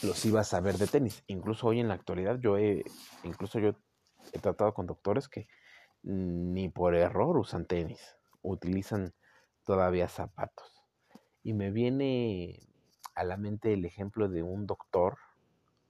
los 0.02 0.25
iba 0.25 0.40
a 0.40 0.45
saber 0.45 0.78
de 0.78 0.87
tenis. 0.87 1.23
Incluso 1.26 1.66
hoy 1.66 1.80
en 1.80 1.88
la 1.88 1.95
actualidad 1.95 2.38
yo 2.40 2.57
he, 2.57 2.83
incluso 3.23 3.59
yo 3.59 3.75
he 4.33 4.38
tratado 4.38 4.73
con 4.73 4.87
doctores 4.87 5.28
que 5.28 5.49
ni 6.02 6.71
por 6.71 6.95
error 6.95 7.37
usan 7.37 7.66
tenis, 7.66 8.16
utilizan 8.40 9.12
todavía 9.64 10.09
zapatos. 10.09 10.83
Y 11.42 11.52
me 11.52 11.71
viene 11.71 12.59
a 13.14 13.23
la 13.25 13.37
mente 13.37 13.75
el 13.75 13.85
ejemplo 13.85 14.30
de 14.30 14.42
un 14.42 14.66
doctor, 14.66 15.19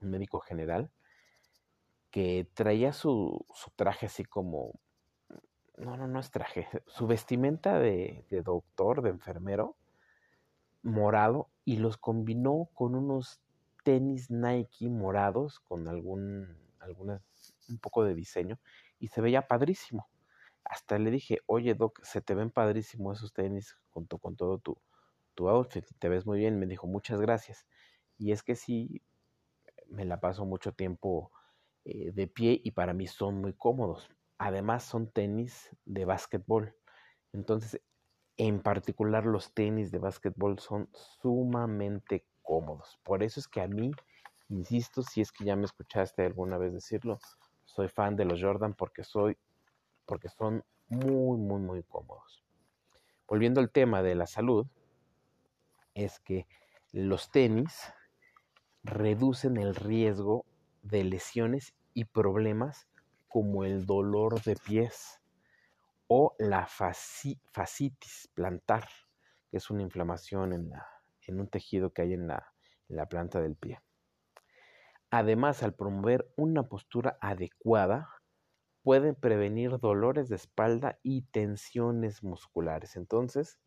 un 0.01 0.11
médico 0.11 0.39
general, 0.39 0.91
que 2.11 2.47
traía 2.53 2.93
su, 2.93 3.45
su 3.53 3.71
traje 3.71 4.07
así 4.07 4.25
como, 4.25 4.79
no, 5.77 5.97
no, 5.97 6.07
no 6.07 6.19
es 6.19 6.31
traje, 6.31 6.67
su 6.87 7.07
vestimenta 7.07 7.79
de, 7.79 8.25
de 8.29 8.41
doctor, 8.41 9.01
de 9.01 9.09
enfermero, 9.09 9.77
morado, 10.83 11.49
y 11.63 11.77
los 11.77 11.97
combinó 11.97 12.69
con 12.73 12.95
unos 12.95 13.39
tenis 13.83 14.29
Nike 14.29 14.89
morados 14.89 15.59
con 15.59 15.87
algún, 15.87 16.57
un 17.69 17.77
poco 17.79 18.03
de 18.03 18.13
diseño 18.15 18.59
y 18.99 19.07
se 19.07 19.21
veía 19.21 19.47
padrísimo. 19.47 20.07
Hasta 20.63 20.99
le 20.99 21.11
dije, 21.11 21.39
oye 21.47 21.73
Doc, 21.73 22.03
se 22.03 22.21
te 22.21 22.35
ven 22.35 22.51
padrísimo 22.51 23.11
esos 23.11 23.33
tenis 23.33 23.75
con, 23.89 24.05
con 24.05 24.35
todo 24.35 24.59
tu, 24.59 24.77
tu 25.35 25.49
outfit, 25.49 25.85
te 25.99 26.09
ves 26.09 26.25
muy 26.25 26.39
bien. 26.39 26.59
Me 26.59 26.67
dijo, 26.67 26.87
muchas 26.87 27.19
gracias. 27.19 27.65
Y 28.17 28.31
es 28.31 28.43
que 28.43 28.55
sí, 28.55 29.01
me 29.91 30.05
la 30.05 30.19
paso 30.19 30.45
mucho 30.45 30.71
tiempo 30.73 31.31
eh, 31.85 32.11
de 32.11 32.27
pie 32.27 32.59
y 32.63 32.71
para 32.71 32.93
mí 32.93 33.07
son 33.07 33.41
muy 33.41 33.53
cómodos. 33.53 34.09
Además 34.37 34.83
son 34.83 35.11
tenis 35.11 35.69
de 35.85 36.05
básquetbol. 36.05 36.75
Entonces, 37.33 37.81
en 38.37 38.61
particular 38.61 39.25
los 39.25 39.53
tenis 39.53 39.91
de 39.91 39.99
básquetbol 39.99 40.59
son 40.59 40.89
sumamente 41.21 42.25
cómodos. 42.41 42.99
Por 43.03 43.23
eso 43.23 43.39
es 43.39 43.47
que 43.47 43.61
a 43.61 43.67
mí, 43.67 43.91
insisto, 44.49 45.03
si 45.03 45.21
es 45.21 45.31
que 45.31 45.45
ya 45.45 45.55
me 45.55 45.65
escuchaste 45.65 46.25
alguna 46.25 46.57
vez 46.57 46.73
decirlo, 46.73 47.19
soy 47.65 47.87
fan 47.87 48.15
de 48.15 48.25
los 48.25 48.41
Jordan 48.41 48.73
porque 48.73 49.03
soy 49.03 49.37
porque 50.05 50.27
son 50.29 50.63
muy 50.87 51.37
muy 51.37 51.59
muy 51.61 51.83
cómodos. 51.83 52.43
Volviendo 53.27 53.61
al 53.61 53.71
tema 53.71 54.01
de 54.03 54.15
la 54.15 54.25
salud, 54.25 54.67
es 55.93 56.19
que 56.19 56.47
los 56.91 57.31
tenis 57.31 57.93
reducen 58.83 59.57
el 59.57 59.75
riesgo 59.75 60.45
de 60.81 61.03
lesiones 61.03 61.75
y 61.93 62.05
problemas 62.05 62.87
como 63.27 63.63
el 63.63 63.85
dolor 63.85 64.41
de 64.43 64.55
pies 64.55 65.21
o 66.07 66.35
la 66.39 66.67
fascitis 66.67 68.29
plantar, 68.33 68.87
que 69.49 69.57
es 69.57 69.69
una 69.69 69.83
inflamación 69.83 70.53
en 70.53 70.69
la 70.69 70.85
en 71.27 71.39
un 71.39 71.47
tejido 71.47 71.93
que 71.93 72.03
hay 72.03 72.13
en 72.13 72.27
la, 72.27 72.45
planta 73.09 73.41
del 73.41 73.55
pie. 73.55 73.81
Además, 75.09 75.63
al 75.63 75.73
promover 75.73 76.31
una 76.35 76.67
postura 76.67 77.17
adecuada, 77.21 78.09
pueden 78.83 79.15
prevenir 79.15 79.79
dolores 79.79 80.29
de 80.29 80.35
espalda 80.35 80.99
y 81.03 81.23
tensiones 81.23 82.23
musculares. 82.23 82.95
Entonces, 82.95 83.59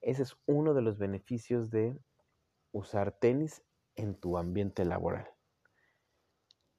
ese 0.00 0.22
es 0.22 0.36
uno 0.46 0.74
de 0.74 0.82
los 0.82 0.98
beneficios 0.98 1.70
de 1.70 1.98
usar 2.72 3.12
tenis 3.12 3.62
en 4.00 4.14
tu 4.14 4.38
ambiente 4.38 4.84
laboral. 4.84 5.28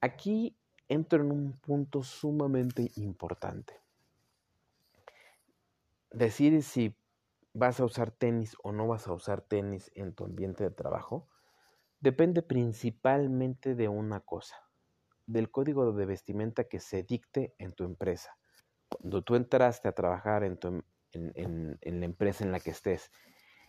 Aquí 0.00 0.58
entro 0.88 1.22
en 1.22 1.32
un 1.32 1.52
punto 1.52 2.02
sumamente 2.02 2.90
importante. 2.96 3.80
Decir 6.10 6.62
si 6.62 6.94
vas 7.54 7.80
a 7.80 7.84
usar 7.84 8.10
tenis 8.10 8.56
o 8.62 8.72
no 8.72 8.86
vas 8.86 9.06
a 9.06 9.12
usar 9.12 9.42
tenis 9.42 9.90
en 9.94 10.14
tu 10.14 10.24
ambiente 10.24 10.64
de 10.64 10.70
trabajo 10.70 11.28
depende 12.00 12.42
principalmente 12.42 13.74
de 13.74 13.88
una 13.88 14.20
cosa, 14.20 14.56
del 15.26 15.50
código 15.50 15.92
de 15.92 16.04
vestimenta 16.04 16.64
que 16.64 16.80
se 16.80 17.04
dicte 17.04 17.54
en 17.58 17.72
tu 17.72 17.84
empresa. 17.84 18.36
Cuando 18.88 19.22
tú 19.22 19.36
entraste 19.36 19.88
a 19.88 19.92
trabajar 19.92 20.42
en, 20.42 20.58
la 21.12 22.04
empresa 22.04 22.44
en 22.44 22.52
la 22.52 22.60
que 22.60 22.70
estés 22.70 23.10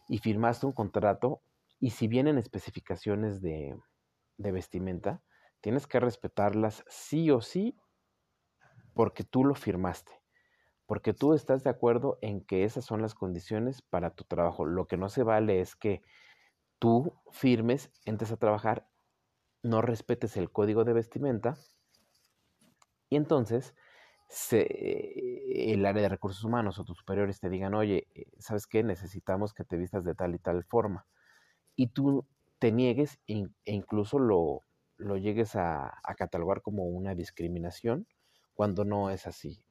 y 0.10 0.18
firmaste 0.18 0.66
un 0.66 0.74
contrato, 0.74 1.44
y 1.84 1.90
si 1.90 2.08
vienen 2.08 2.38
especificaciones 2.38 3.42
de, 3.42 3.76
vestimenta, 4.38 5.22
tienes 5.60 5.86
que 5.86 6.00
respetarlas 6.00 6.86
sí 6.88 7.30
o 7.30 7.42
sí 7.42 7.78
porque 8.94 9.26
tú 9.26 9.44
lo 9.44 9.54
firmaste 9.54 10.14
porque 10.86 11.14
tú 11.14 11.34
estás 11.34 11.62
de 11.66 11.70
acuerdo 11.70 12.20
en 12.22 12.40
que 12.46 12.64
esas 12.64 12.86
son 12.86 13.02
las 13.02 13.16
condiciones 13.16 13.82
para 13.82 14.12
tu 14.12 14.24
trabajo. 14.24 14.66
Lo 14.66 14.86
que 14.86 14.96
no 14.96 15.10
se 15.10 15.24
vale 15.24 15.60
es 15.60 15.76
que 15.76 16.02
tú 16.80 17.20
firmes, 17.32 17.92
entres 18.06 18.32
a 18.32 18.38
trabajar, 18.38 18.88
no 19.62 19.82
respetes 19.82 20.38
el 20.38 20.52
código 20.52 20.86
de 20.86 20.94
vestimenta 20.94 21.58
y 23.10 23.18
entonces 23.18 23.76
el 24.52 25.86
área 25.86 26.04
de 26.04 26.10
recursos 26.10 26.46
humanos 26.46 26.80
o 26.80 26.86
tus 26.86 26.98
superiores 26.98 27.42
te 27.42 27.50
digan, 27.50 27.74
oye, 27.74 28.08
eh, 28.14 28.32
¿sabes 28.40 28.68
qué? 28.68 28.84
Necesitamos 28.84 29.54
que 29.54 29.66
te 29.66 29.76
vistas 29.76 30.06
de 30.06 30.16
tal 30.16 30.34
y 30.36 30.40
tal 30.40 30.64
forma. 30.64 31.06
Y 31.76 31.88
tú 31.88 32.26
te 32.60 32.72
niegues 32.72 33.20
e 33.28 33.48
incluso 33.66 34.20
lo, 34.20 34.62
lo 34.98 35.18
llegues 35.18 35.56
a 35.56 36.00
catalogar 36.18 36.62
como 36.62 36.86
una 36.86 37.16
discriminación 37.16 38.08
cuando 38.54 38.86
no 38.86 39.10
es 39.10 39.28
así 39.28 39.64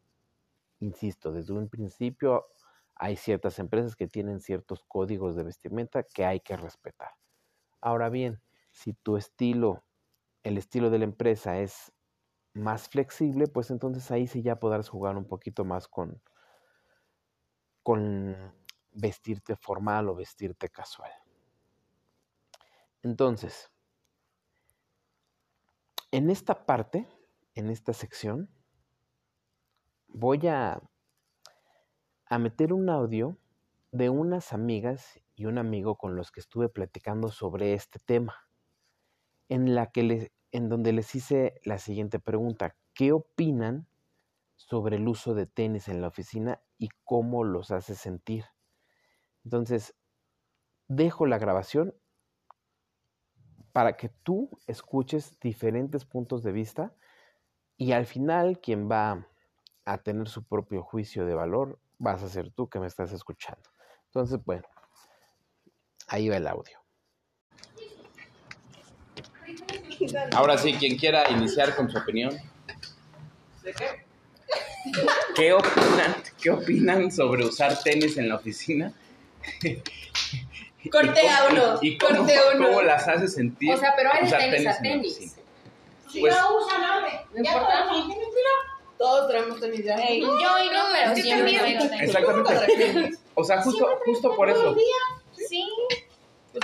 insisto, 0.83 1.33
desde 1.33 1.53
un 1.53 1.69
principio 1.69 2.47
hay 2.95 3.17
ciertas 3.17 3.59
empresas 3.59 3.97
que 3.97 4.07
tienen 4.07 4.41
ciertos 4.41 4.85
códigos 4.87 5.35
de 5.37 5.45
vestimenta 5.45 6.03
que 6.03 6.25
hay 6.25 6.41
que 6.41 6.57
respetar. 6.57 7.11
Ahora 7.81 8.11
bien, 8.11 8.41
si 8.71 8.93
tu 8.93 9.17
estilo, 9.17 9.83
el 10.43 10.59
estilo 10.59 10.91
de 10.91 10.99
la 10.99 11.05
empresa 11.05 11.59
es 11.59 11.93
más 12.55 12.89
flexible, 12.89 13.47
pues 13.47 13.71
entonces 13.71 14.11
ahí 14.11 14.27
sí 14.27 14.43
ya 14.43 14.57
podrás 14.57 14.89
jugar 14.89 15.17
un 15.17 15.27
poquito 15.27 15.65
más 15.65 15.89
con, 15.89 16.21
con 17.83 18.55
vestirte 18.93 19.57
formal 19.57 20.09
o 20.09 20.15
vestirte 20.15 20.69
casual. 20.69 21.11
Entonces, 23.03 23.71
en 26.13 26.31
esta 26.31 26.67
parte, 26.67 27.09
en 27.55 27.71
esta 27.71 27.93
sección, 27.93 28.49
voy 30.07 30.47
a, 30.47 30.81
a 32.27 32.39
meter 32.39 32.73
un 32.73 32.91
audio 32.91 33.39
de 33.91 34.09
unas 34.09 34.53
amigas 34.53 35.21
y 35.35 35.47
un 35.47 35.59
amigo 35.59 35.97
con 35.97 36.17
los 36.17 36.31
que 36.31 36.41
estuve 36.41 36.69
platicando 36.69 37.31
sobre 37.31 37.75
este 37.75 37.99
tema, 37.99 38.49
en, 39.49 39.75
la 39.75 39.91
que 39.91 40.33
en 40.53 40.69
donde 40.69 40.93
les 40.93 41.15
hice 41.15 41.61
la 41.65 41.79
siguiente 41.79 42.21
pregunta. 42.21 42.77
¿Qué 42.95 43.13
opinan 43.13 43.89
sobre 44.55 44.97
el 44.97 45.09
uso 45.09 45.35
de 45.35 45.47
tenis 45.47 45.89
en 45.89 46.01
la 46.01 46.09
oficina 46.09 46.63
y 46.79 46.91
cómo 47.05 47.43
los 47.43 47.71
hace 47.71 47.95
sentir? 47.95 48.45
Entonces, 49.45 49.95
dejo 50.89 51.27
la 51.27 51.39
grabación 51.39 51.95
para 53.73 53.97
que 53.97 54.09
tú 54.09 54.51
escuches 54.67 55.39
diferentes 55.41 56.05
puntos 56.05 56.43
de 56.43 56.53
vista 56.53 56.95
y 57.77 57.93
al 57.93 58.07
final 58.07 58.61
quien 58.61 58.91
va 58.91 59.27
a 59.85 59.99
tener 59.99 60.29
su 60.29 60.45
propio 60.45 60.83
juicio 60.83 61.27
de 61.27 61.35
valor 61.35 61.79
vas 61.99 62.23
a 62.23 62.29
ser 62.29 62.51
tú 62.51 62.69
que 62.69 62.79
me 62.79 62.87
estás 62.87 63.13
escuchando. 63.13 63.63
Entonces, 64.07 64.39
bueno, 64.45 64.69
ahí 66.09 66.29
va 66.29 66.37
el 66.37 66.47
audio. 66.47 66.79
Ahora 70.35 70.59
sí, 70.59 70.75
quien 70.75 70.97
quiera 70.97 71.31
iniciar 71.31 71.75
con 71.75 71.91
su 71.91 71.99
opinión. 71.99 72.37
¿De 73.63 73.73
qué? 73.73 74.05
¿Qué 75.35 75.53
opinan, 75.53 76.15
¿Qué 76.41 76.51
opinan 76.51 77.13
sobre 77.13 77.45
usar 77.45 77.81
tenis 77.83 78.17
en 78.19 78.29
la 78.29 78.37
oficina? 78.37 78.93
Corte 80.91 81.21
¿Y 81.23 81.27
a 81.27 81.39
cómo- 81.49 81.51
uno. 81.63 81.79
¿Y 81.83 81.99
cómo, 81.99 82.17
corte 82.19 82.37
a 82.37 82.43
uno. 82.57 82.67
cómo 82.69 82.83
las 82.83 83.07
hace 83.09 83.29
sentir? 83.29 83.73
O 83.73 83.77
sea, 83.77 83.95
pero 83.97 84.11
hay 84.13 84.25
de 84.29 84.37
tenis 84.37 84.67
a 84.69 84.79
tenis. 84.83 85.13
oficina? 85.17 85.43
Si 86.11 86.21
Pues- 86.21 86.37
no 86.37 86.57
usan, 86.59 86.83
hombre. 86.91 87.13
No 87.35 87.43
Ya 87.45 87.53
importa. 87.53 87.87
todos 87.89 88.07
tienen 88.07 88.29
Todos 88.99 89.29
traemos 89.29 89.61
tenis 89.61 89.85
ya. 89.85 89.95
Ey, 89.97 90.21
yo 90.21 90.31
hoy 90.31 90.39
no, 90.73 90.83
pero 90.93 91.15
que 91.15 91.23
siempre 91.23 91.53
también- 91.59 91.79
traigo 91.79 91.89
tenis. 91.89 92.03
Exactamente. 92.03 93.19
O 93.35 93.43
sea, 93.45 93.63
justo, 93.63 93.89
justo 94.05 94.37
por 94.37 94.51
eso. 94.51 94.77
Sí. 95.49 95.65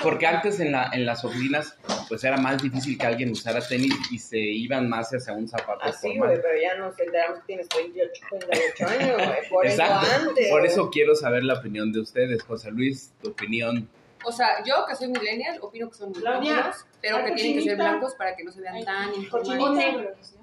Porque 0.02 0.26
antes 0.26 0.60
en, 0.60 0.70
la, 0.72 0.90
en 0.92 1.06
las 1.06 1.24
oficinas, 1.24 1.74
pues 2.10 2.22
era 2.22 2.36
más 2.36 2.62
difícil 2.62 2.98
que 2.98 3.06
alguien 3.06 3.32
usara 3.32 3.66
tenis 3.66 3.94
y 4.10 4.18
se 4.18 4.36
iban 4.38 4.86
más 4.86 5.08
hacia 5.14 5.32
un 5.32 5.48
zapato 5.48 5.80
Así, 5.82 6.08
formal. 6.08 6.28
güey, 6.28 6.42
pero 6.42 6.60
ya 6.60 6.76
nos 6.76 6.98
enteramos 7.00 7.38
que 7.38 7.44
tienes 7.46 7.68
38, 7.70 8.22
38 8.38 8.86
años, 8.86 9.14
güey. 9.16 9.48
Por 9.48 9.66
Exacto. 9.66 10.06
eso 10.06 10.28
antes. 10.28 10.48
Por 10.50 10.66
eso 10.66 10.90
quiero 10.90 11.14
saber 11.14 11.42
la 11.44 11.54
opinión 11.54 11.90
de 11.90 12.00
ustedes. 12.00 12.42
José 12.42 12.70
Luis, 12.70 13.12
tu 13.22 13.30
opinión. 13.30 13.88
O 14.24 14.32
sea, 14.32 14.62
yo 14.64 14.84
que 14.88 14.96
soy 14.96 15.08
millennial, 15.08 15.58
opino 15.62 15.88
que 15.88 15.96
son 15.96 16.10
muy 16.12 16.22
cómodos, 16.22 16.84
pero 17.00 17.24
que 17.24 17.32
tienen 17.32 17.54
que 17.54 17.62
ser 17.62 17.76
blancos 17.76 18.14
para 18.14 18.34
que 18.36 18.44
no 18.44 18.52
se 18.52 18.60
vean 18.60 18.84
tan 18.84 19.08
Cochinita. 19.30 19.38
informales. 19.64 19.94
negros. 19.94 20.34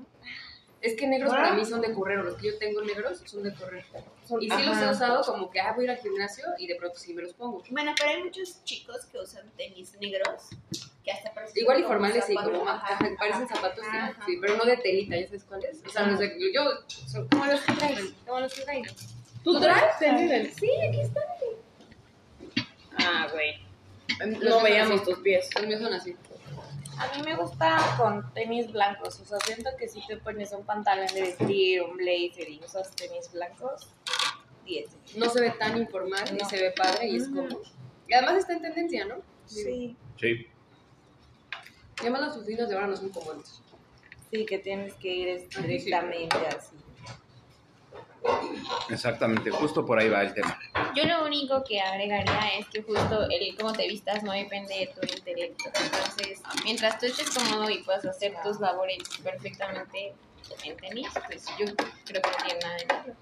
Es 0.81 0.95
que 0.95 1.07
negros 1.07 1.31
¿Ah? 1.33 1.37
para 1.37 1.53
mí 1.53 1.65
son 1.65 1.81
de 1.81 1.91
correr, 1.93 2.19
o 2.19 2.23
los 2.23 2.35
que 2.37 2.51
yo 2.51 2.57
tengo 2.59 2.81
negros 2.83 3.19
son 3.25 3.41
de 3.41 3.51
correr. 3.55 3.83
Son- 4.23 4.39
Y 4.41 4.49
sí 4.51 4.63
los 4.63 4.77
he 4.77 4.87
usado 4.87 5.23
como 5.23 5.49
que, 5.49 5.59
ah, 5.59 5.73
voy 5.73 5.85
a 5.85 5.85
ir 5.85 5.91
al 5.91 5.97
gimnasio 5.97 6.45
y 6.59 6.67
de 6.67 6.75
pronto 6.75 6.99
sí 6.99 7.11
me 7.13 7.23
los 7.23 7.33
pongo. 7.33 7.63
Bueno, 7.71 7.91
pero 7.97 8.11
hay 8.11 8.23
muchos 8.23 8.63
chicos 8.65 9.05
que 9.05 9.17
usan 9.17 9.49
tenis 9.57 9.97
negros 9.99 10.49
que 11.03 11.11
hasta 11.11 11.33
parecen 11.33 11.57
Igual 11.63 11.79
y 11.79 11.83
como 11.83 11.93
formales 11.95 12.25
sí, 12.25 12.35
como 12.35 12.67
ajá, 12.69 12.93
ajá, 12.93 12.99
parecen 13.17 13.43
ajá. 13.43 13.55
zapatos, 13.55 13.83
sí, 13.85 13.97
Ajá. 13.97 14.25
sí, 14.27 14.37
pero 14.39 14.57
no 14.57 14.63
de 14.65 14.77
telita, 14.77 15.15
¿ya 15.17 15.25
sabes 15.25 15.43
cuáles? 15.45 15.83
O 15.85 15.89
sea, 15.89 16.05
los 16.07 16.19
de, 16.19 16.37
yo, 16.53 16.61
son 16.87 17.27
como 17.29 17.45
los 17.45 17.61
que 17.61 17.73
traen, 17.73 18.15
como 18.27 18.39
los 18.41 18.53
que 18.53 18.61
traen. 18.61 18.83
¿Tú 19.43 19.59
traes 19.59 19.95
Sí, 20.55 20.69
aquí 20.87 21.01
están. 21.01 21.23
Ah, 22.97 23.27
güey. 23.31 23.64
Los 24.19 24.39
No 24.39 24.61
veíamos 24.63 25.01
así. 25.01 25.09
tus 25.11 25.19
pies. 25.19 25.49
Los 25.55 25.67
míos 25.67 25.81
son 25.81 25.93
así. 25.93 26.15
A 26.97 27.13
mí 27.17 27.23
me 27.25 27.35
gusta 27.35 27.77
con 27.97 28.33
tenis 28.33 28.71
blancos, 28.71 29.19
o 29.19 29.25
sea, 29.25 29.37
siento 29.39 29.69
que 29.77 29.89
si 29.89 30.05
te 30.07 30.15
pones 30.15 30.53
un 30.53 30.63
pantalón 30.65 31.07
de 31.07 31.21
vestir, 31.21 31.81
un 31.81 31.97
blazer 31.97 32.49
y 32.49 32.61
usas 32.63 32.89
tenis 32.95 33.29
blancos, 33.33 33.89
10. 34.65 34.89
No 35.17 35.29
se 35.29 35.41
ve 35.41 35.51
tan 35.59 35.77
informal 35.77 36.23
y 36.33 36.37
No. 36.41 36.49
se 36.49 36.55
ve 36.61 36.71
padre 36.71 37.07
y 37.09 37.17
es 37.17 37.27
como... 37.27 37.59
Y 38.07 38.13
además 38.13 38.37
está 38.37 38.53
en 38.53 38.61
tendencia, 38.61 39.03
¿no? 39.05 39.15
Sí. 39.45 39.97
Sí. 40.19 40.47
Y 41.97 42.01
además 42.01 42.21
las 42.21 42.37
oficinas 42.37 42.69
de 42.69 42.75
ahora 42.75 42.87
no 42.87 42.95
son 42.95 43.09
como 43.09 43.31
antes. 43.31 43.61
Sí, 44.31 44.45
que 44.45 44.59
tienes 44.59 44.93
que 44.95 45.07
ir 45.13 45.27
estrictamente 45.27 46.37
así. 46.47 46.75
Exactamente. 48.89 49.51
Justo 49.51 49.85
por 49.85 49.99
ahí 49.99 50.09
va 50.09 50.21
el 50.21 50.33
tema. 50.33 50.59
Yo 50.95 51.05
lo 51.05 51.25
único 51.25 51.63
que 51.63 51.81
agregaría 51.81 52.57
es 52.59 52.67
que 52.69 52.81
justo 52.81 53.27
el 53.29 53.55
cómo 53.57 53.73
te 53.73 53.87
vistas 53.87 54.23
no 54.23 54.31
depende 54.31 54.73
de 54.75 54.87
tu 54.87 55.01
intelecto. 55.01 55.65
Entonces, 55.83 56.41
mientras 56.63 56.99
tú 56.99 57.05
estés 57.07 57.29
cómodo 57.31 57.69
y 57.69 57.83
puedas 57.83 58.05
hacer 58.05 58.33
tus 58.43 58.59
labores 58.59 58.99
perfectamente 59.23 60.13
en 60.63 60.77
tenis, 60.77 61.07
pues 61.27 61.45
yo 61.57 61.65
creo 62.05 62.21
que 62.21 62.29
no 62.29 62.37
tiene 62.45 62.59
nada 62.61 62.75
de 62.77 62.85
malo. 62.85 63.15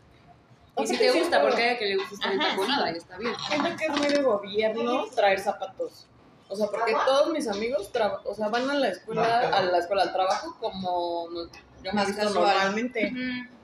Y 0.77 0.87
si 0.87 0.97
te 0.97 1.11
gusta, 1.11 1.41
porque 1.41 1.61
hay 1.61 1.75
a 1.75 1.77
que 1.77 1.85
le 1.85 1.97
gusta 1.97 2.15
estar 2.15 2.33
entaconada 2.33 2.91
y 2.91 2.97
está 2.97 3.17
bien. 3.17 3.33
Siento 3.47 3.77
que 3.77 3.85
es 3.85 3.91
muy 3.91 4.07
de 4.07 4.21
gobierno 4.21 5.05
traer 5.15 5.39
zapatos. 5.39 6.07
O 6.49 6.55
sea, 6.55 6.67
porque 6.67 6.93
todos 7.05 7.31
mis 7.31 7.47
amigos 7.47 7.91
o 8.25 8.35
sea, 8.35 8.49
van 8.49 8.69
a 8.69 8.75
la 8.75 8.89
escuela, 8.89 9.39
a 9.39 9.61
la 9.61 9.77
escuela 9.77 10.03
al 10.03 10.13
trabajo 10.13 10.55
como 10.59 11.27
yo 11.83 11.91
me 11.91 11.93
Más 11.93 12.07
visto 12.07 12.23
casual. 12.23 12.75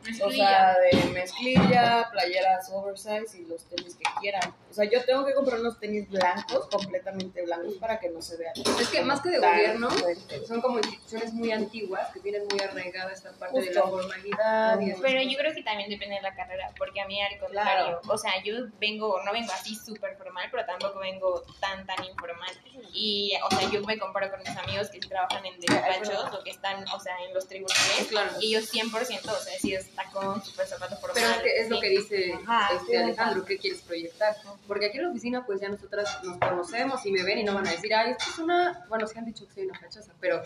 Normalmente. 0.03 0.23
O 0.23 0.31
sea, 0.31 0.75
de 0.79 1.03
mezclilla, 1.11 2.09
playeras 2.11 2.69
oversize 2.71 3.37
y 3.37 3.45
los 3.45 3.63
tenis 3.65 3.95
que 3.95 4.03
quieran. 4.19 4.53
O 4.69 4.73
sea, 4.73 4.85
yo 4.85 5.03
tengo 5.03 5.25
que 5.25 5.33
comprar 5.33 5.59
unos 5.59 5.79
tenis 5.79 6.07
blancos, 6.09 6.67
completamente 6.67 7.41
blancos, 7.43 7.73
para 7.75 7.99
que 7.99 8.09
no 8.09 8.21
se 8.21 8.37
vean. 8.37 8.53
Es 8.79 8.87
que 8.89 9.01
más 9.01 9.21
que 9.21 9.29
de 9.29 9.39
gobierno, 9.39 9.89
fuertes. 9.89 10.47
son 10.47 10.61
como 10.61 10.77
instituciones 10.77 11.33
muy 11.33 11.51
antiguas 11.51 12.09
que 12.13 12.19
tienen 12.19 12.45
muy 12.47 12.59
arraigada 12.59 13.11
esta 13.11 13.31
parte 13.31 13.59
de 13.59 13.73
la 13.73 13.81
Justo. 13.81 13.97
formalidad. 13.97 14.79
Y 14.79 14.93
Pero 15.01 15.21
yo 15.23 15.37
creo 15.37 15.53
que 15.53 15.63
también 15.63 15.89
depende 15.89 16.15
de 16.15 16.21
la 16.21 16.35
carrera, 16.35 16.71
porque 16.77 17.01
a 17.01 17.05
mí 17.07 17.19
al 17.21 17.37
contrario, 17.39 17.99
o 18.07 18.17
sea, 18.17 18.41
yo 18.43 18.55
vengo, 18.79 19.21
no 19.25 19.31
vengo 19.31 19.51
así 19.51 19.75
súper 19.75 20.15
formal, 20.17 20.47
pero 20.51 20.65
tampoco 20.65 20.99
vengo 20.99 21.43
tan, 21.59 21.85
tan 21.85 22.03
informal. 22.05 22.51
Y, 22.93 23.33
o 23.49 23.55
sea, 23.55 23.69
yo 23.69 23.83
me 23.83 23.97
comparo 23.97 24.29
con 24.29 24.39
mis 24.39 24.49
amigos 24.57 24.89
que 24.89 24.99
trabajan 24.99 25.45
en 25.45 25.59
despachos 25.59 26.33
o 26.33 26.43
que 26.43 26.51
están, 26.51 26.83
o 26.89 26.99
sea, 26.99 27.15
en 27.27 27.33
los 27.33 27.47
tribunales, 27.47 28.07
Claro. 28.09 28.31
y 28.39 28.55
ellos 28.55 28.71
100%, 28.73 28.91
o 29.31 29.35
sea, 29.35 29.59
sí 29.59 29.73
es 29.73 29.88
tacón, 29.95 30.43
súper 30.43 30.67
zapato 30.67 30.97
formal. 30.97 31.15
Pero 31.15 31.29
es, 31.29 31.41
que 31.41 31.61
es 31.61 31.69
lo 31.69 31.79
que 31.79 31.89
dice 31.89 32.33
Ajá, 32.45 32.75
este, 32.75 32.97
Alejandro, 32.97 33.45
¿qué 33.45 33.57
quieres 33.57 33.81
proyectar? 33.81 34.35
Porque 34.67 34.87
aquí 34.87 34.97
en 34.97 35.03
la 35.03 35.09
oficina, 35.09 35.45
pues 35.45 35.61
ya 35.61 35.69
nosotras 35.69 36.19
nos 36.23 36.37
conocemos 36.37 37.05
y 37.05 37.11
me 37.11 37.23
ven 37.23 37.39
y 37.39 37.43
no 37.43 37.53
van 37.53 37.67
a 37.67 37.71
decir, 37.71 37.93
ay, 37.93 38.11
esto 38.11 38.25
es 38.29 38.39
una. 38.39 38.85
Bueno, 38.89 39.07
sí 39.07 39.17
han 39.17 39.25
dicho 39.25 39.47
que 39.47 39.53
soy 39.53 39.65
una 39.65 39.79
fachosa, 39.79 40.13
pero 40.19 40.41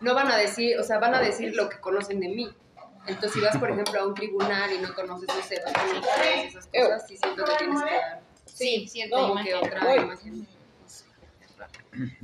no 0.00 0.14
van 0.14 0.30
a 0.30 0.36
decir, 0.36 0.78
o 0.78 0.82
sea, 0.82 0.98
van 0.98 1.14
a 1.14 1.20
decir 1.20 1.54
lo 1.54 1.68
que 1.68 1.78
conocen 1.78 2.20
de 2.20 2.28
mí. 2.28 2.50
Entonces, 3.06 3.32
si 3.34 3.40
vas, 3.40 3.56
por 3.56 3.70
ejemplo, 3.70 4.00
a 4.00 4.06
un 4.06 4.14
tribunal 4.14 4.72
y 4.72 4.78
no 4.78 4.92
conoces, 4.94 5.28
no 5.28 5.36
las 5.36 5.72
comunidades 5.72 6.44
y 6.44 6.46
esas 6.48 6.66
cosas, 6.66 7.06
sí 7.06 7.16
siento 7.16 7.44
que 7.44 7.52
tienes 7.56 7.82
que 7.82 7.94
dar 7.94 8.26
Sí, 8.56 8.88
no, 9.10 9.28
como 9.28 9.44
que 9.44 9.54
otra 9.54 9.96
imagen. 9.96 10.46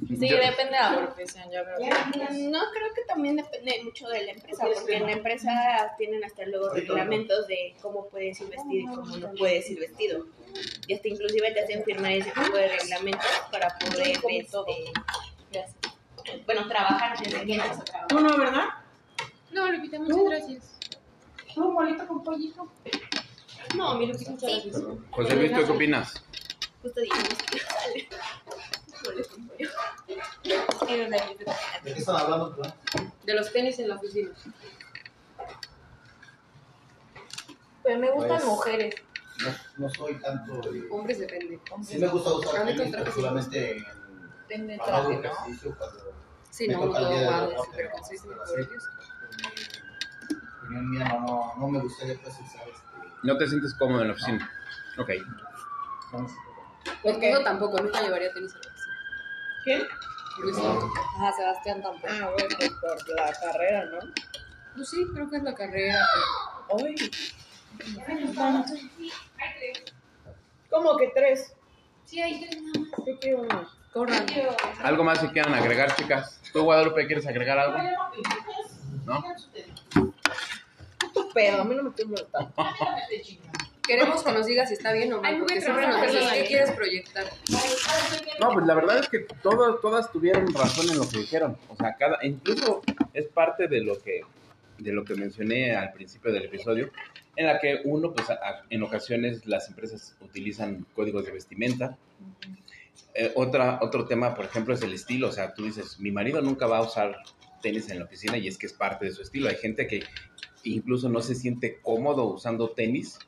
Sí, 0.08 0.28
depende 0.28 0.76
de 0.76 0.80
la 0.80 0.96
profesión, 0.96 1.44
yo 1.50 1.60
creo. 1.64 2.50
No, 2.50 2.60
creo 2.72 2.94
que 2.94 3.02
también 3.06 3.36
depende 3.36 3.80
mucho 3.84 4.08
de 4.08 4.24
la 4.24 4.32
empresa, 4.32 4.66
porque 4.72 4.96
en 4.96 5.06
la 5.06 5.12
empresa 5.12 5.94
tienen 5.98 6.24
hasta 6.24 6.44
luego 6.46 6.70
reglamentos 6.70 7.46
de 7.46 7.74
cómo 7.80 8.08
puedes 8.08 8.40
ir 8.40 8.48
vestido 8.48 8.92
y 8.92 8.94
cómo 8.94 9.16
no 9.16 9.32
puedes 9.34 9.70
ir 9.70 9.80
vestido. 9.80 10.26
Y 10.86 10.94
hasta 10.94 11.08
inclusive 11.08 11.52
te 11.52 11.60
hacen 11.60 11.84
firmar 11.84 12.12
ese 12.12 12.30
tipo 12.30 12.56
de 12.56 12.68
reglamentos 12.68 13.26
para 13.50 13.68
poder, 13.78 14.18
este, 14.30 14.92
bueno, 16.46 16.68
trabajar 16.68 17.18
desde 17.18 17.44
que 17.44 17.54
entras 17.54 17.80
a 17.80 17.84
trabajar. 17.84 18.08
Tú 18.08 18.20
no, 18.20 18.38
¿verdad? 18.38 18.68
No, 19.50 19.70
Lupita, 19.70 19.98
muchas 19.98 20.24
gracias. 20.24 20.78
Tú, 21.54 21.72
bolito 21.72 22.06
con 22.06 22.22
pollito. 22.22 22.68
No, 23.76 23.94
mi 23.94 24.06
Lupita, 24.06 24.30
muchas 24.30 24.50
gracias. 24.50 24.82
José 25.10 25.36
Luis, 25.36 25.52
¿tú 25.52 25.64
qué 25.66 25.72
opinas? 25.72 26.24
Justo 26.82 27.00
dijimos 27.00 27.28
que 27.50 27.58
sale. 27.60 28.08
Con 29.04 29.16
no 29.16 29.22
¿De 31.84 31.84
qué 31.84 31.92
están 31.98 32.16
hablando? 32.16 32.56
perdón? 32.56 32.74
De 33.24 33.34
los 33.34 33.52
tenis 33.52 33.78
en 33.78 33.88
la 33.88 33.96
oficina. 33.96 34.30
Pero 37.82 37.98
me 37.98 38.10
gustan 38.10 38.36
Pues- 38.36 38.44
mujeres. 38.44 38.94
No, 39.76 39.86
no 39.86 39.94
soy 39.94 40.14
tanto 40.20 40.70
de... 40.70 40.86
Hombres 40.90 41.18
depende. 41.18 41.60
Sí 41.84 41.98
me 41.98 42.06
gusta 42.06 42.32
usar 42.32 42.64
tenis, 42.64 42.80
con 42.80 42.90
traje 42.92 43.04
pero 43.04 43.16
solamente 43.16 43.76
en... 43.76 43.84
Depende 44.48 44.78
traje, 44.84 45.16
¿no? 45.20 45.30
Sí, 46.50 46.68
me 46.68 46.74
no, 46.74 46.80
no, 46.80 46.86
¿no? 46.86 46.92
consciente, 46.92 47.56
Pero 47.74 47.90
por 47.90 48.04
sí, 48.04 48.14
Dios. 48.14 48.26
en 50.62 50.70
mi 50.70 50.76
opinión 50.76 50.90
mía 50.90 51.04
no, 51.08 51.20
no, 51.26 51.54
no 51.58 51.68
me 51.68 51.80
gustaría 51.80 52.14
pues 52.22 52.34
usar 52.34 52.68
este... 52.68 52.82
No 53.24 53.36
te 53.38 53.48
sientes 53.48 53.74
cómodo 53.74 54.02
en 54.02 54.08
la 54.08 54.14
oficina. 54.14 54.50
Ok. 54.98 55.08
no, 56.12 56.26
Pues 57.02 57.16
qué? 57.18 57.32
yo 57.32 57.42
tampoco, 57.42 57.78
nunca 57.80 58.00
llevaría 58.02 58.32
tenis 58.34 58.52
a 58.54 58.58
la 58.58 58.60
oficina. 58.60 58.71
¿Quién? 59.64 59.82
Luis, 60.38 60.56
Ajá, 60.58 61.32
Sebastián 61.36 61.82
tampoco. 61.82 62.12
Ah, 62.12 62.30
güey, 62.32 62.48
pues 62.56 62.70
por 62.80 63.08
la 63.16 63.32
carrera, 63.32 63.84
¿no? 63.86 63.98
Pues 64.74 64.88
sí, 64.88 65.04
creo 65.12 65.28
que 65.28 65.36
es 65.36 65.42
la 65.42 65.54
carrera. 65.54 66.06
Ay. 66.78 66.94
¿Cómo 70.70 70.96
que 70.96 71.08
tres? 71.14 71.54
Sí, 72.04 72.20
hay 72.20 72.40
tres 72.40 72.62
nada 72.62 72.78
más. 72.80 73.06
Yo 73.06 73.18
quiero 73.20 73.42
una. 73.42 73.68
Corran. 73.92 74.26
¿Algo 74.82 75.04
más 75.04 75.18
que 75.18 75.30
quieran 75.30 75.52
agregar, 75.52 75.94
chicas? 75.96 76.40
¿Tú, 76.52 76.62
Guadalupe, 76.62 77.06
quieres 77.06 77.26
agregar 77.26 77.58
algo? 77.58 77.78
¿No? 79.04 79.22
Tu 81.12 81.28
pedo, 81.34 81.60
a 81.60 81.64
mí 81.64 81.74
no 81.74 81.82
me 81.82 81.90
estoy 81.90 82.06
molestando. 82.06 82.52
Queremos 83.96 84.22
que 84.24 84.32
nos 84.32 84.46
digas 84.46 84.68
si 84.68 84.74
está 84.74 84.92
bien 84.92 85.12
o 85.12 85.20
mal, 85.20 85.32
muy 85.32 85.40
porque 85.40 85.60
siempre 85.60 85.86
bien, 85.86 85.90
nos 85.90 86.00
dices, 86.02 86.14
perdóname. 86.16 86.42
¿qué 86.42 86.48
quieres 86.48 86.70
proyectar? 86.72 87.24
No, 88.40 88.52
pues 88.54 88.66
la 88.66 88.74
verdad 88.74 88.98
es 88.98 89.08
que 89.08 89.18
todas, 89.42 89.80
todas 89.82 90.10
tuvieron 90.10 90.52
razón 90.54 90.88
en 90.90 90.96
lo 90.98 91.08
que 91.08 91.18
dijeron. 91.18 91.56
O 91.68 91.76
sea, 91.76 91.94
cada, 91.98 92.18
incluso 92.24 92.80
es 93.12 93.26
parte 93.28 93.68
de 93.68 93.80
lo 93.82 94.00
que, 94.00 94.22
de 94.78 94.92
lo 94.92 95.04
que 95.04 95.14
mencioné 95.14 95.76
al 95.76 95.92
principio 95.92 96.32
del 96.32 96.44
episodio, 96.44 96.90
en 97.36 97.46
la 97.46 97.58
que 97.60 97.80
uno, 97.84 98.12
pues 98.14 98.30
a- 98.30 98.34
a- 98.34 98.64
en 98.70 98.82
ocasiones 98.82 99.44
las 99.46 99.68
empresas 99.68 100.16
utilizan 100.20 100.86
códigos 100.94 101.26
de 101.26 101.32
vestimenta. 101.32 101.98
Eh, 103.14 103.30
otra, 103.34 103.78
otro 103.82 104.06
tema, 104.06 104.34
por 104.34 104.46
ejemplo, 104.46 104.72
es 104.74 104.80
el 104.82 104.94
estilo. 104.94 105.28
O 105.28 105.32
sea, 105.32 105.52
tú 105.52 105.64
dices, 105.64 106.00
mi 106.00 106.10
marido 106.10 106.40
nunca 106.40 106.66
va 106.66 106.78
a 106.78 106.82
usar 106.82 107.16
tenis 107.60 107.90
en 107.90 107.98
la 107.98 108.06
oficina 108.06 108.38
y 108.38 108.48
es 108.48 108.56
que 108.56 108.66
es 108.66 108.72
parte 108.72 109.04
de 109.04 109.12
su 109.12 109.20
estilo. 109.22 109.48
Hay 109.50 109.56
gente 109.56 109.86
que 109.86 110.02
incluso 110.64 111.08
no 111.10 111.20
se 111.20 111.34
siente 111.34 111.78
cómodo 111.82 112.24
usando 112.24 112.70
tenis 112.70 113.18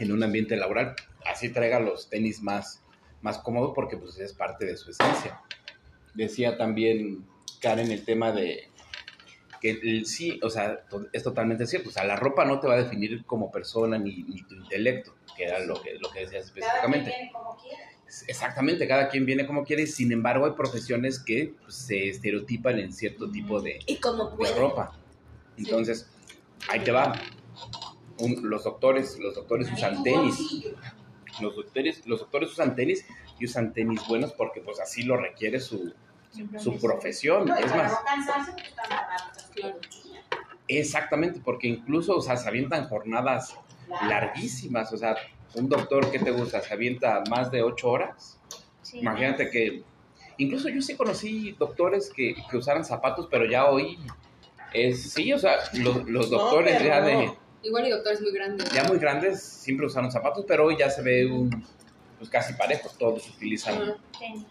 en 0.00 0.12
un 0.12 0.22
ambiente 0.22 0.56
laboral. 0.56 0.96
Así 1.26 1.50
traiga 1.50 1.78
los 1.78 2.08
tenis 2.10 2.42
más, 2.42 2.82
más 3.22 3.38
cómodos 3.38 3.72
porque 3.74 3.96
pues 3.96 4.18
es 4.18 4.32
parte 4.32 4.66
de 4.66 4.76
su 4.76 4.90
esencia. 4.90 5.40
Decía 6.14 6.56
también 6.56 7.24
Karen 7.60 7.90
el 7.92 8.04
tema 8.04 8.32
de 8.32 8.68
que 9.60 9.70
el- 9.72 10.06
sí, 10.06 10.40
o 10.42 10.48
sea, 10.48 10.80
es 11.12 11.22
totalmente 11.22 11.66
cierto. 11.66 11.90
O 11.90 11.92
sea, 11.92 12.04
la 12.04 12.16
ropa 12.16 12.44
no 12.46 12.58
te 12.60 12.66
va 12.66 12.74
a 12.74 12.82
definir 12.82 13.24
como 13.26 13.50
persona 13.52 13.98
ni, 13.98 14.22
ni 14.22 14.42
tu 14.42 14.54
intelecto, 14.54 15.14
que 15.36 15.44
era 15.44 15.58
lo 15.60 15.80
que, 15.82 15.94
lo 16.00 16.10
que 16.10 16.20
decías 16.20 16.46
específicamente. 16.46 17.14
Exactamente, 18.26 18.88
cada 18.88 19.08
quien 19.08 19.24
viene 19.24 19.46
como 19.46 19.64
quiere, 19.64 19.86
sin 19.86 20.10
embargo 20.10 20.46
hay 20.46 20.52
profesiones 20.52 21.20
que 21.20 21.54
pues, 21.62 21.76
se 21.76 22.08
estereotipan 22.08 22.78
en 22.80 22.92
cierto 22.92 23.30
tipo 23.30 23.60
de, 23.60 23.78
Y 23.86 23.96
como 23.98 24.30
de 24.30 24.52
ropa. 24.54 24.92
Entonces, 25.56 26.10
ahí 26.68 26.80
te 26.80 26.90
va. 26.90 27.12
Un- 28.20 28.48
los 28.48 28.64
doctores, 28.64 29.18
los 29.18 29.34
doctores 29.34 29.70
usan 29.72 30.02
tenis. 30.02 30.64
Los 31.40 31.56
doctores, 31.56 32.06
los 32.06 32.20
doctores 32.20 32.50
usan 32.50 32.74
tenis 32.74 33.04
y 33.38 33.46
usan 33.46 33.72
tenis 33.72 34.06
buenos 34.08 34.32
porque 34.32 34.60
pues 34.60 34.80
así 34.80 35.02
lo 35.02 35.16
requiere 35.16 35.60
su, 35.60 35.92
su 36.58 36.78
profesión. 36.78 37.46
No, 37.46 37.56
es 37.56 37.74
más, 37.74 37.92
no 37.92 37.98
cansarse, 38.04 38.52
pues 38.52 38.68
están. 38.68 38.86
Claro. 39.54 39.78
exactamente, 40.68 41.40
porque 41.44 41.68
incluso, 41.68 42.16
o 42.16 42.22
sea, 42.22 42.36
se 42.36 42.48
avientan 42.48 42.88
jornadas 42.88 43.56
larguísimas. 44.08 44.92
O 44.92 44.96
sea, 44.96 45.16
un 45.54 45.68
doctor 45.68 46.10
que 46.10 46.18
te 46.18 46.30
gusta, 46.30 46.60
se 46.60 46.72
avienta 46.72 47.22
más 47.28 47.50
de 47.50 47.62
ocho 47.62 47.90
horas. 47.90 48.38
Sí. 48.82 48.98
Imagínate 48.98 49.50
que, 49.50 49.82
incluso 50.38 50.68
yo 50.68 50.80
sí 50.82 50.96
conocí 50.96 51.52
doctores 51.52 52.10
que, 52.14 52.34
que 52.50 52.56
usaran 52.56 52.84
zapatos, 52.84 53.28
pero 53.30 53.44
ya 53.46 53.66
hoy 53.66 53.98
es, 54.72 55.12
sí, 55.12 55.32
o 55.32 55.38
sea, 55.38 55.56
los, 55.74 56.04
los 56.08 56.30
doctores 56.30 56.82
ya 56.82 57.00
de, 57.00 57.32
Igual 57.62 57.86
y 57.86 57.90
doctores 57.90 58.20
muy 58.22 58.32
grandes. 58.32 58.70
ya 58.72 58.84
muy 58.84 58.98
grandes 58.98 59.42
siempre 59.42 59.86
usaron 59.86 60.10
zapatos, 60.10 60.44
pero 60.48 60.64
hoy 60.66 60.76
ya 60.78 60.88
se 60.90 61.02
ve 61.02 61.26
un, 61.26 61.50
pues 62.18 62.30
casi 62.30 62.54
parejo, 62.54 62.88
todos 62.98 63.28
utilizan, 63.28 63.74
Ajá. 63.82 63.96
Tenis. 64.18 64.46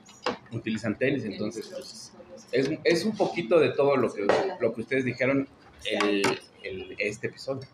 utilizan 0.52 0.98
tenis, 0.98 1.24
entonces 1.26 1.68
pues, 1.72 2.14
es, 2.52 2.70
es 2.84 3.06
un 3.06 3.18
poquito 3.18 3.60
de 3.60 3.72
todo 3.72 3.96
lo 3.98 4.14
que, 4.14 4.28
lo 4.60 4.74
que 4.74 4.82
ustedes 4.82 5.06
dijeron 5.06 5.48
el, 5.86 6.22
el- 6.64 6.96
este 7.00 7.28
episodio. 7.28 7.68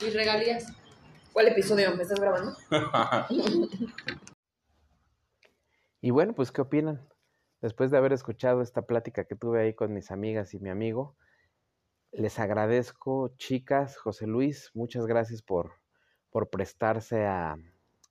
¿Y 0.00 0.10
regalías? 0.10 0.66
¿Cuál 1.32 1.48
episodio 1.48 1.94
me 1.96 2.02
estás 2.02 2.20
grabando? 2.20 2.56
Y 6.00 6.10
bueno, 6.10 6.32
pues 6.32 6.52
¿qué 6.52 6.60
opinan? 6.60 7.08
Después 7.60 7.90
de 7.90 7.98
haber 7.98 8.12
escuchado 8.12 8.62
esta 8.62 8.82
plática 8.82 9.24
que 9.24 9.34
tuve 9.34 9.60
ahí 9.60 9.74
con 9.74 9.92
mis 9.92 10.12
amigas 10.12 10.54
y 10.54 10.60
mi 10.60 10.70
amigo, 10.70 11.16
les 12.12 12.38
agradezco, 12.38 13.34
chicas, 13.36 13.96
José 13.96 14.26
Luis, 14.26 14.70
muchas 14.74 15.06
gracias 15.06 15.42
por, 15.42 15.72
por 16.30 16.48
prestarse 16.50 17.26
a, 17.26 17.56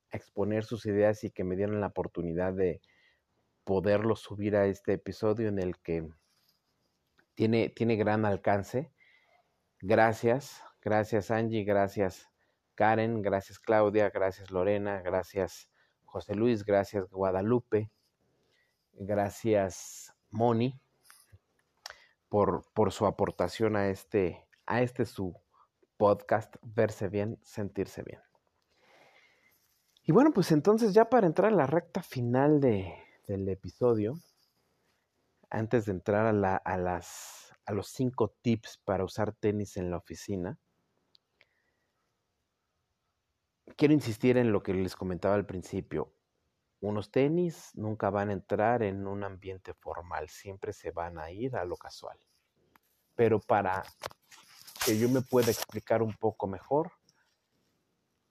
exponer 0.10 0.64
sus 0.64 0.86
ideas 0.86 1.26
y 1.26 1.32
que 1.32 1.44
me 1.44 1.58
dieron 1.58 1.82
la 1.82 1.88
oportunidad 1.88 2.54
de 2.54 2.82
poderlo 3.66 4.16
subir 4.16 4.56
a 4.56 4.66
este 4.66 4.94
episodio 4.94 5.50
en 5.50 5.60
el 5.60 5.78
que 5.80 6.08
tiene, 7.36 7.70
tiene 7.70 7.98
gran 7.98 8.26
alcance. 8.26 8.90
Gracias, 9.82 10.64
gracias 10.82 11.30
Angie, 11.30 11.66
gracias 11.66 12.30
Karen, 12.76 13.22
gracias 13.22 13.60
Claudia, 13.60 14.10
gracias 14.10 14.50
Lorena, 14.50 15.02
gracias 15.02 15.70
José 16.06 16.36
Luis, 16.36 16.64
gracias 16.64 17.10
Guadalupe, 17.10 17.92
gracias 18.94 20.16
Moni 20.30 20.80
por, 22.30 22.66
por 22.74 22.92
su 22.92 23.06
aportación 23.06 23.76
a 23.76 23.90
este, 23.90 24.46
a 24.66 24.82
este 24.82 25.06
su 25.06 25.36
podcast, 25.98 26.56
Verse 26.62 27.08
Bien, 27.10 27.40
Sentirse 27.42 28.04
Bien. 28.04 28.22
Y 30.04 30.12
bueno, 30.12 30.32
pues 30.32 30.52
entonces 30.52 30.94
ya 30.94 31.10
para 31.10 31.28
entrar 31.28 31.52
a 31.52 31.56
la 31.56 31.68
recta 31.68 32.02
final 32.02 32.62
de, 32.62 32.94
del 33.28 33.48
episodio, 33.50 34.13
antes 35.50 35.86
de 35.86 35.92
entrar 35.94 36.26
a, 36.26 36.34
la- 36.34 36.58
a 36.58 36.78
las, 36.78 37.54
a 37.66 37.74
los 37.74 37.88
cinco 37.90 38.36
tips 38.42 38.80
para 38.86 39.04
usar 39.04 39.34
tenis 39.34 39.78
en 39.78 39.90
la 39.92 39.98
oficina, 39.98 40.58
quiero 43.76 43.94
insistir 43.94 44.38
en 44.38 44.52
lo 44.52 44.63
que 44.63 44.74
les 44.74 44.96
comentaba 44.96 45.36
al 45.36 45.46
principio. 45.46 46.13
Unos 46.80 47.10
tenis 47.10 47.72
nunca 47.74 48.10
van 48.10 48.30
a 48.30 48.34
entrar 48.34 48.84
en 48.84 49.08
un 49.08 49.24
ambiente 49.24 49.74
formal, 49.74 50.30
siempre 50.30 50.74
se 50.74 50.92
van 50.92 51.18
a 51.18 51.32
ir 51.32 51.56
a 51.56 51.66
lo 51.66 51.76
casual. 51.76 52.20
Pero 53.16 53.40
para 53.40 53.84
que 54.86 54.98
yo 55.00 55.10
me 55.10 55.22
pueda 55.22 55.50
explicar 55.50 56.04
un 56.04 56.13
poco 56.13 56.48
mejor, 56.48 56.92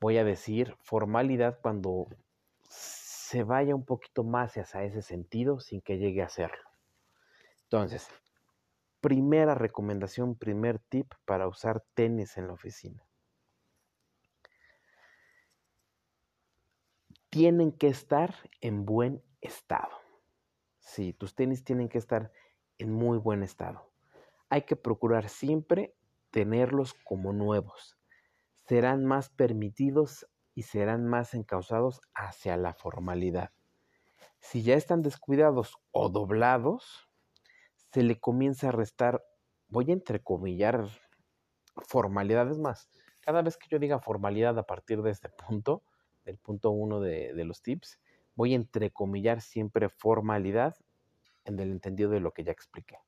voy 0.00 0.18
a 0.18 0.24
decir 0.24 0.76
formalidad 0.80 1.58
cuando 1.60 2.06
se 2.68 3.42
vaya 3.42 3.74
un 3.74 3.84
poquito 3.84 4.22
más 4.22 4.56
hacia 4.56 4.84
ese 4.84 5.02
sentido 5.02 5.58
sin 5.58 5.80
que 5.80 5.98
llegue 5.98 6.22
a 6.22 6.28
serlo. 6.28 6.70
Entonces, 7.64 8.08
primera 9.00 9.54
recomendación, 9.54 10.36
primer 10.36 10.78
tip 10.78 11.12
para 11.24 11.48
usar 11.48 11.84
tenis 11.94 12.36
en 12.36 12.46
la 12.46 12.52
oficina. 12.52 13.05
Tienen 17.36 17.70
que 17.70 17.88
estar 17.88 18.34
en 18.62 18.86
buen 18.86 19.22
estado. 19.42 19.92
Sí, 20.78 21.12
tus 21.12 21.34
tenis 21.34 21.64
tienen 21.64 21.90
que 21.90 21.98
estar 21.98 22.32
en 22.78 22.90
muy 22.90 23.18
buen 23.18 23.42
estado. 23.42 23.92
Hay 24.48 24.62
que 24.62 24.74
procurar 24.74 25.28
siempre 25.28 25.94
tenerlos 26.30 26.94
como 27.04 27.34
nuevos. 27.34 27.98
Serán 28.66 29.04
más 29.04 29.28
permitidos 29.28 30.26
y 30.54 30.62
serán 30.62 31.04
más 31.04 31.34
encausados 31.34 32.00
hacia 32.14 32.56
la 32.56 32.72
formalidad. 32.72 33.50
Si 34.38 34.62
ya 34.62 34.76
están 34.76 35.02
descuidados 35.02 35.76
o 35.90 36.08
doblados, 36.08 37.06
se 37.92 38.02
le 38.02 38.18
comienza 38.18 38.68
a 38.68 38.72
restar, 38.72 39.22
voy 39.68 39.90
a 39.90 39.92
entrecomillar 39.92 40.88
formalidades 41.86 42.56
más. 42.56 42.88
Cada 43.20 43.42
vez 43.42 43.58
que 43.58 43.68
yo 43.68 43.78
diga 43.78 43.98
formalidad 43.98 44.58
a 44.58 44.62
partir 44.62 45.02
de 45.02 45.10
este 45.10 45.28
punto, 45.28 45.82
del 46.26 46.36
punto 46.36 46.70
uno 46.70 47.00
de, 47.00 47.32
los 47.44 47.62
tips, 47.62 47.98
voy 48.34 48.52
a 48.52 48.56
entrecomillar 48.56 49.40
siempre 49.40 49.88
formalidad 49.88 50.76
en 51.44 51.58
el 51.58 51.70
entendido 51.70 52.10
de 52.10 52.20
lo 52.20 52.32
que 52.32 52.44
ya 52.44 52.52
expliqué. 52.52 52.98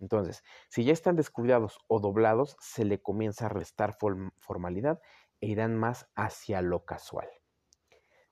Entonces, 0.00 0.44
si 0.68 0.84
ya 0.84 0.92
están 0.92 1.16
descuidados 1.16 1.80
o 1.88 2.00
doblados, 2.00 2.56
se 2.60 2.84
le 2.84 3.02
comienza 3.02 3.46
a 3.46 3.48
restar 3.50 3.98
form- 3.98 4.32
formalidad 4.38 5.00
e 5.40 5.48
irán 5.48 5.76
más 5.76 6.08
hacia 6.14 6.62
lo 6.62 6.84
casual. 6.84 7.28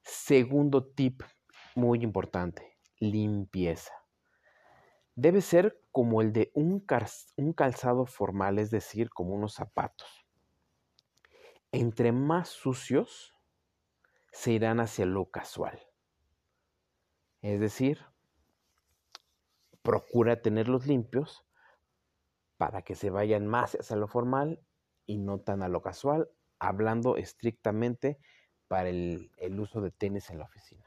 Segundo 0.01 0.87
tip 0.87 1.23
muy 1.75 2.03
importante, 2.03 2.79
limpieza. 3.01 3.93
Debe 5.17 5.41
ser 5.41 5.83
como 5.91 6.23
el 6.23 6.33
de 6.33 6.53
un 6.55 6.81
calzado 7.53 8.07
formal, 8.07 8.59
es 8.59 8.71
decir, 8.71 9.11
como 9.11 9.35
unos 9.35 9.55
zapatos. 9.55 10.27
Entre 11.73 12.13
más 12.13 12.49
sucios, 12.49 13.36
se 14.37 14.53
irán 14.53 14.81
hacia 14.81 15.07
lo 15.07 15.31
casual. 15.31 15.81
Es 17.41 17.59
decir, 17.59 18.05
procura 19.81 20.43
tenerlos 20.43 20.87
limpios 20.87 21.47
para 22.59 22.83
que 22.83 22.95
se 22.95 23.09
vayan 23.09 23.47
más 23.47 23.75
hacia 23.77 23.97
lo 23.97 24.09
formal 24.09 24.61
y 25.07 25.17
no 25.17 25.41
tan 25.41 25.63
a 25.63 25.69
lo 25.69 25.81
casual, 25.81 26.29
hablando 26.59 27.17
estrictamente 27.17 28.19
para 28.69 28.91
el, 28.91 29.33
el 29.39 29.59
uso 29.59 29.81
de 29.81 29.91
tenis 29.91 30.29
en 30.29 30.39
la 30.39 30.45
oficina. 30.45 30.85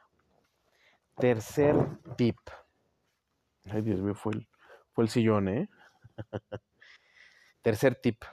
Tercer 1.18 1.76
tip. 2.18 2.38
Ay, 3.66 3.82
Dios 3.82 4.00
mío, 4.00 4.14
fue 4.14 4.34
el, 4.34 4.48
fue 4.92 5.06
el 5.06 5.10
sillón, 5.10 5.48
¿eh? 5.48 5.70
Tercer 7.64 7.96
tip, 7.96 8.24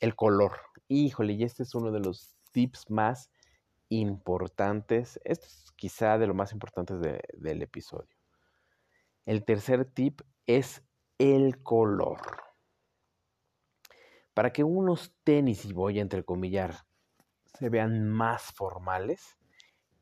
el 0.00 0.14
color. 0.14 0.60
Híjole, 0.88 1.32
y 1.32 1.42
este 1.42 1.62
es 1.62 1.74
uno 1.74 1.90
de 1.90 2.00
los 2.00 2.34
tips 2.52 2.90
más 2.90 3.30
importantes. 4.00 5.20
Esto 5.24 5.46
es 5.46 5.72
quizá 5.76 6.18
de 6.18 6.26
lo 6.26 6.34
más 6.34 6.52
importantes 6.52 7.00
de- 7.00 7.22
del 7.34 7.62
episodio. 7.62 8.16
El 9.24 9.44
tercer 9.44 9.84
tip 9.84 10.20
es 10.46 10.82
el 11.18 11.62
color. 11.62 12.18
Para 14.34 14.52
que 14.52 14.64
unos 14.64 15.14
tenis, 15.24 15.64
y 15.64 15.72
voy 15.72 15.98
a 15.98 16.02
entrecomillar, 16.02 16.86
se 17.44 17.68
vean 17.68 18.08
más 18.08 18.42
formales, 18.54 19.36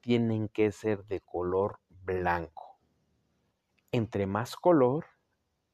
tienen 0.01 0.49
que 0.49 0.71
ser 0.73 1.05
de 1.07 1.21
color 1.21 1.81
blanco. 1.89 2.79
Entre 3.93 4.27
más 4.27 4.55
color, 4.57 5.07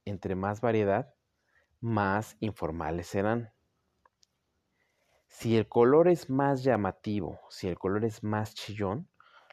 entre 0.07 0.35
más 0.35 0.61
variedad, 0.61 1.15
más 1.81 2.37
informales 2.41 3.09
serán. 3.09 3.53
Si 5.39 5.55
el 5.55 5.69
color 5.69 6.09
es 6.09 6.31
más 6.31 6.65
llamativo, 6.65 7.39
si 7.51 7.69
el 7.69 7.79
color 7.79 8.07
es 8.07 8.25
más 8.25 8.55
chillón, 8.55 9.07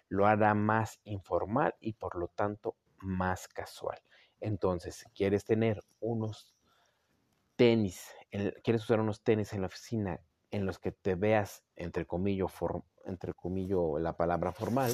lo 0.08 0.26
hará 0.26 0.54
más 0.54 1.02
informal 1.04 1.76
y 1.82 1.92
por 1.92 2.16
lo 2.16 2.30
tanto 2.30 2.78
más 3.00 3.50
casual. 3.50 4.00
Entonces, 4.40 4.96
si 4.96 5.10
quieres 5.10 5.44
tener 5.44 5.84
unos 6.00 6.56
tenis, 7.58 8.08
quieres 8.64 8.84
usar 8.84 9.02
unos 9.02 9.24
tenis 9.24 9.52
en 9.52 9.60
la 9.60 9.68
oficina 9.68 10.22
en 10.52 10.66
los 10.66 10.80
que 10.80 10.94
te 10.94 11.16
veas, 11.16 11.66
entre 11.76 12.06
comillas, 12.06 12.54
entre 13.04 13.34
comillas, 13.34 13.80
la 14.00 14.16
palabra 14.16 14.54
formal, 14.54 14.94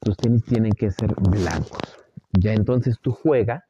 tus 0.00 0.16
tenis 0.16 0.44
tienen 0.44 0.74
que 0.74 0.92
ser 0.92 1.12
blancos. 1.16 1.98
Ya 2.38 2.52
entonces 2.52 3.00
tú 3.00 3.10
juega 3.10 3.65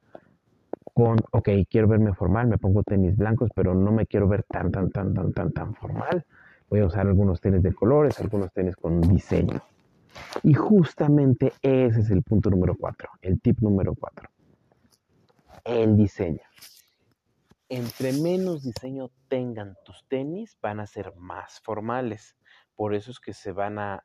con, 0.97 1.19
ok, 1.31 1.51
quiero 1.69 1.89
verme 1.89 2.15
formal, 2.15 2.47
me 2.47 2.57
pongo 2.57 2.83
tenis 2.83 3.19
blancos, 3.19 3.51
pero 3.55 3.75
no 3.75 3.93
me 3.93 4.07
quiero 4.07 4.29
ver 4.29 4.45
tan, 4.45 4.73
tan, 4.73 4.91
tan, 4.91 5.13
tan, 5.13 5.31
tan, 5.35 5.53
tan 5.53 5.75
formal. 5.75 6.25
Voy 6.71 6.81
a 6.81 6.87
usar 6.87 7.07
algunos 7.07 7.39
tenis 7.39 7.63
de 7.63 7.75
colores, 7.75 8.19
algunos 8.19 8.51
tenis 8.51 8.77
con 8.77 9.03
diseño. 9.03 9.61
Y 10.43 10.55
justamente 10.55 11.53
ese 11.61 12.01
es 12.01 12.11
el 12.11 12.23
punto 12.23 12.49
número 12.49 12.75
cuatro, 12.81 13.11
el 13.21 13.39
tip 13.43 13.61
número 13.61 13.95
cuatro. 13.95 14.31
El 15.65 15.99
diseño. 15.99 16.41
Entre 17.69 18.15
menos 18.15 18.63
diseño 18.63 19.11
tengan 19.29 19.77
tus 19.85 20.03
tenis, 20.09 20.57
van 20.63 20.81
a 20.81 20.87
ser 20.87 21.15
más 21.17 21.61
formales. 21.61 22.39
Por 22.75 22.95
eso 22.95 23.11
es 23.11 23.21
que 23.21 23.35
se 23.35 23.53
van 23.53 23.79
a... 23.79 24.03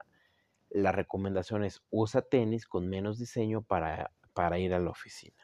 La 0.69 0.91
recomendación 0.91 1.63
es 1.63 1.81
usa 1.89 2.21
tenis 2.21 2.67
con 2.67 2.89
menos 2.89 3.17
diseño 3.17 3.61
para, 3.61 4.11
para 4.33 4.59
ir 4.59 4.73
a 4.73 4.79
la 4.79 4.89
oficina. 4.89 5.40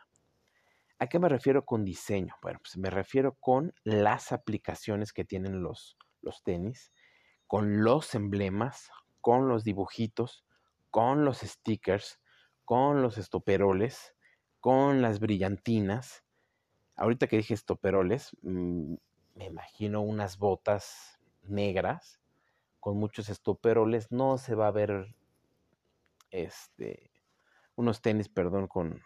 ¿A 0.99 1.07
qué 1.07 1.19
me 1.19 1.29
refiero 1.29 1.63
con 1.63 1.85
diseño? 1.85 2.33
Bueno, 2.41 2.59
pues 2.59 2.75
me 2.77 2.89
refiero 2.89 3.35
con 3.39 3.73
las 3.83 4.31
aplicaciones 4.31 5.13
que 5.13 5.25
tienen 5.25 5.61
los, 5.61 5.95
los 6.21 6.41
tenis, 6.41 6.91
con 7.45 7.83
los 7.83 8.15
emblemas, 8.15 8.89
con 9.21 9.47
los 9.47 9.63
dibujitos, 9.63 10.43
con 10.89 11.23
los 11.23 11.39
stickers, 11.39 12.19
con 12.65 13.03
los 13.03 13.19
estoperoles, 13.19 14.15
con 14.59 15.03
las 15.03 15.19
brillantinas. 15.19 16.23
Ahorita 16.95 17.27
que 17.27 17.37
dije 17.37 17.53
estoperoles, 17.53 18.35
mm, 18.41 18.95
me 19.35 19.45
imagino 19.45 20.01
unas 20.01 20.39
botas 20.39 21.19
negras 21.43 22.19
con 22.79 22.97
muchos 22.97 23.29
estoperoles. 23.29 24.11
No 24.11 24.39
se 24.39 24.55
va 24.55 24.67
a 24.67 24.71
ver 24.71 25.13
este 26.31 27.11
unos 27.75 28.01
tenis, 28.01 28.27
perdón, 28.29 28.67
con 28.67 28.99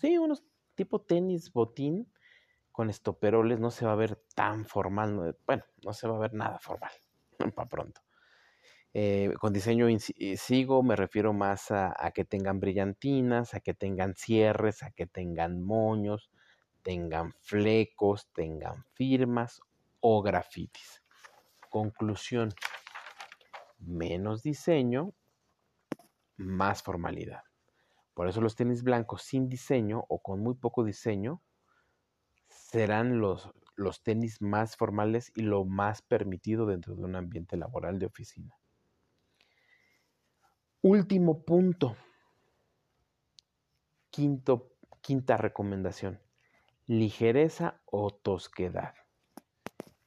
sí, 0.00 0.18
unos 0.18 0.44
tipo 0.78 1.00
tenis 1.00 1.52
botín 1.52 2.06
con 2.70 2.88
estoperoles 2.88 3.58
no 3.58 3.72
se 3.72 3.84
va 3.84 3.92
a 3.92 3.96
ver 3.96 4.22
tan 4.36 4.64
formal, 4.64 5.36
bueno, 5.44 5.64
no 5.84 5.92
se 5.92 6.06
va 6.06 6.14
a 6.14 6.20
ver 6.20 6.34
nada 6.34 6.60
formal, 6.60 6.92
para 7.56 7.68
pronto. 7.68 8.00
Eh, 8.94 9.34
con 9.40 9.52
diseño 9.52 9.88
eh, 9.88 10.36
sigo, 10.36 10.84
me 10.84 10.94
refiero 10.94 11.32
más 11.32 11.72
a, 11.72 12.12
que 12.14 12.24
tengan 12.24 12.60
brillantinas, 12.60 13.54
a 13.54 13.60
que 13.60 13.74
tengan 13.74 14.14
cierres, 14.14 14.84
a 14.84 14.92
que 14.92 15.06
tengan 15.06 15.60
moños, 15.60 16.30
tengan 16.82 17.32
flecos, 17.40 18.28
tengan 18.32 18.84
firmas 18.94 19.60
o 19.98 20.22
grafitis. 20.22 21.02
Conclusión, 21.70 22.54
menos 23.80 24.44
diseño, 24.44 25.12
más 26.36 26.84
formalidad. 26.84 27.47
Por 28.18 28.26
eso 28.26 28.40
los 28.40 28.56
tenis 28.56 28.82
blancos 28.82 29.22
sin 29.22 29.48
diseño 29.48 30.04
o 30.08 30.18
con 30.18 30.40
muy 30.40 30.54
poco 30.54 30.82
diseño 30.82 31.40
serán 32.48 33.20
los, 33.20 33.48
los 33.76 34.02
tenis 34.02 34.42
más 34.42 34.76
formales 34.76 35.30
y 35.36 35.42
lo 35.42 35.64
más 35.64 36.02
permitido 36.02 36.66
dentro 36.66 36.96
de 36.96 37.04
un 37.04 37.14
ambiente 37.14 37.56
laboral 37.56 38.00
de 38.00 38.06
oficina. 38.06 38.58
Último 40.82 41.44
punto. 41.44 41.96
Quinto, 44.10 44.72
quinta 45.00 45.36
recomendación. 45.36 46.20
Ligereza 46.86 47.80
o 47.84 48.10
tosquedad. 48.10 48.94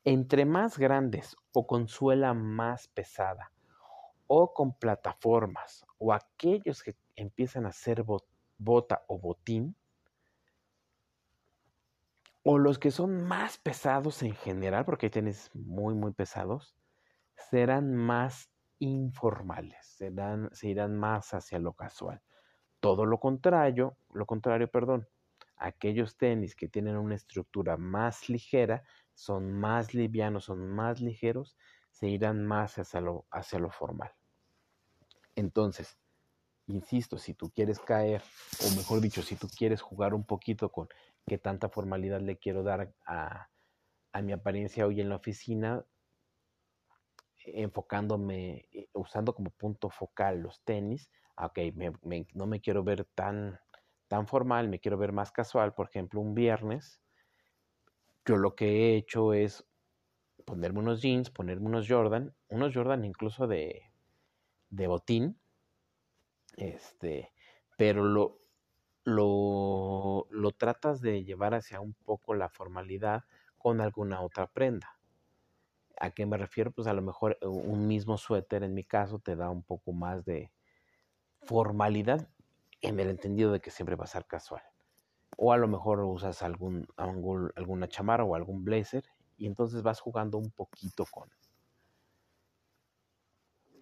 Entre 0.04 0.44
más 0.44 0.78
grandes 0.78 1.38
o 1.54 1.66
con 1.66 1.88
suela 1.88 2.34
más 2.34 2.90
pesada 2.90 3.54
o 4.28 4.54
con 4.54 4.74
plataformas 4.74 5.86
o 5.98 6.12
aquellos 6.12 6.84
que 6.84 6.94
empiezan 7.16 7.66
a 7.66 7.72
ser 7.72 8.04
bota 8.58 9.04
o 9.08 9.20
botín 9.20 9.76
o 12.44 12.58
los 12.58 12.80
que 12.80 12.92
son 12.92 13.24
más 13.28 13.58
pesados 13.58 14.24
en 14.24 14.34
general, 14.34 14.86
porque 14.86 15.08
hay 15.08 15.12
tenis 15.12 15.52
muy, 15.54 15.94
muy 15.94 16.12
pesados, 16.12 16.76
serán 17.36 17.96
más 17.96 18.50
informales, 18.80 19.86
serán, 19.86 20.50
se 20.54 20.70
irán 20.70 20.98
más 20.98 21.34
hacia 21.34 21.60
lo 21.60 21.74
casual. 21.74 22.22
Todo 22.80 23.06
lo 23.06 23.20
contrario, 23.20 23.96
lo 24.12 24.26
contrario, 24.26 24.70
perdón, 24.70 25.08
aquellos 25.56 26.18
tenis 26.18 26.56
que 26.56 26.68
tienen 26.68 26.98
una 26.98 27.14
estructura 27.14 27.78
más 27.78 28.28
ligera, 28.28 28.84
son 29.14 29.54
más 29.54 29.94
livianos, 29.94 30.46
son 30.46 30.68
más 30.68 31.00
ligeros, 31.00 31.56
se 31.92 32.08
irán 32.08 32.44
más 32.48 32.80
hacia 32.80 33.02
lo, 33.02 33.26
hacia 33.30 33.60
lo 33.60 33.70
formal. 33.70 34.12
Entonces, 35.36 36.00
insisto, 36.72 37.18
si 37.18 37.34
tú 37.34 37.50
quieres 37.52 37.80
caer, 37.80 38.22
o 38.66 38.76
mejor 38.76 39.02
dicho, 39.02 39.22
si 39.22 39.36
tú 39.36 39.48
quieres 39.48 39.82
jugar 39.82 40.14
un 40.14 40.24
poquito 40.24 40.72
con 40.72 40.88
qué 41.28 41.38
tanta 41.38 41.70
formalidad 41.70 42.22
le 42.22 42.38
quiero 42.38 42.64
dar 42.64 42.94
a, 43.06 43.50
a 44.12 44.22
mi 44.22 44.34
apariencia 44.34 44.88
hoy 44.88 45.02
en 45.02 45.10
la 45.10 45.16
oficina, 45.18 45.86
enfocándome, 47.46 48.68
eh, 48.72 48.88
usando 48.94 49.34
como 49.34 49.52
punto 49.52 49.90
focal 49.90 50.40
los 50.40 50.62
tenis, 50.64 51.10
ah, 51.36 51.48
ok, 51.48 51.60
no 52.34 52.46
me 52.46 52.62
quiero 52.62 52.84
ver 52.84 53.06
tan, 53.16 53.60
tan 54.08 54.28
formal, 54.28 54.70
me 54.70 54.80
quiero 54.80 54.98
ver 54.98 55.12
más 55.12 55.32
casual, 55.32 55.74
por 55.74 55.88
ejemplo, 55.90 56.22
un 56.22 56.34
viernes, 56.34 57.02
yo 58.26 58.38
lo 58.38 58.56
que 58.56 58.68
he 58.68 58.98
hecho 58.98 59.34
es 59.34 59.66
ponerme 60.46 60.80
unos 60.80 61.02
jeans, 61.02 61.30
ponerme 61.30 61.68
unos 61.68 61.88
Jordan, 61.88 62.36
unos 62.50 62.74
Jordan 62.74 63.06
incluso 63.06 63.48
de, 63.48 63.82
de 64.70 64.88
botín, 64.88 65.41
este, 66.58 67.32
pero 67.78 68.04
lo, 68.04 68.40
lo, 69.04 70.28
lo 70.30 70.52
tratas 70.52 71.02
de 71.02 71.24
llevar 71.24 71.54
hacia 71.54 71.82
un 71.82 71.94
poco 71.94 72.34
la 72.34 72.50
formalidad 72.50 73.24
con 73.58 73.82
alguna 73.82 74.22
otra 74.22 74.48
prenda. 74.48 74.98
¿A 76.00 76.12
qué 76.12 76.26
me 76.26 76.38
refiero? 76.38 76.72
Pues 76.72 76.88
a 76.88 76.94
lo 76.94 77.02
mejor 77.02 77.38
eh, 77.42 77.48
un 77.48 77.88
mismo 77.88 78.18
suéter 78.18 78.64
en 78.64 78.74
mi 78.74 78.84
caso 78.84 79.20
te 79.20 79.36
da 79.36 79.50
un 79.50 79.64
poco 79.64 79.94
más 79.94 80.26
de 80.26 80.52
formalidad 81.44 82.28
en 82.82 83.00
el 83.00 83.10
entendido 83.10 83.52
de 83.52 83.60
que 83.60 83.72
siempre 83.72 83.96
va 83.96 84.06
a 84.06 84.08
ser 84.08 84.26
casual. 84.26 84.64
O 85.38 85.54
a 85.54 85.58
lo 85.58 85.68
mejor 85.68 86.00
usas 86.02 86.42
algún, 86.42 86.88
alguna 86.98 87.88
chamarra 87.88 88.24
o 88.24 88.36
algún 88.36 88.64
blazer 88.64 89.04
y 89.38 89.48
entonces 89.48 89.82
vas 89.84 90.00
jugando 90.00 90.38
un 90.38 90.52
poquito 90.52 91.06
con 91.06 91.30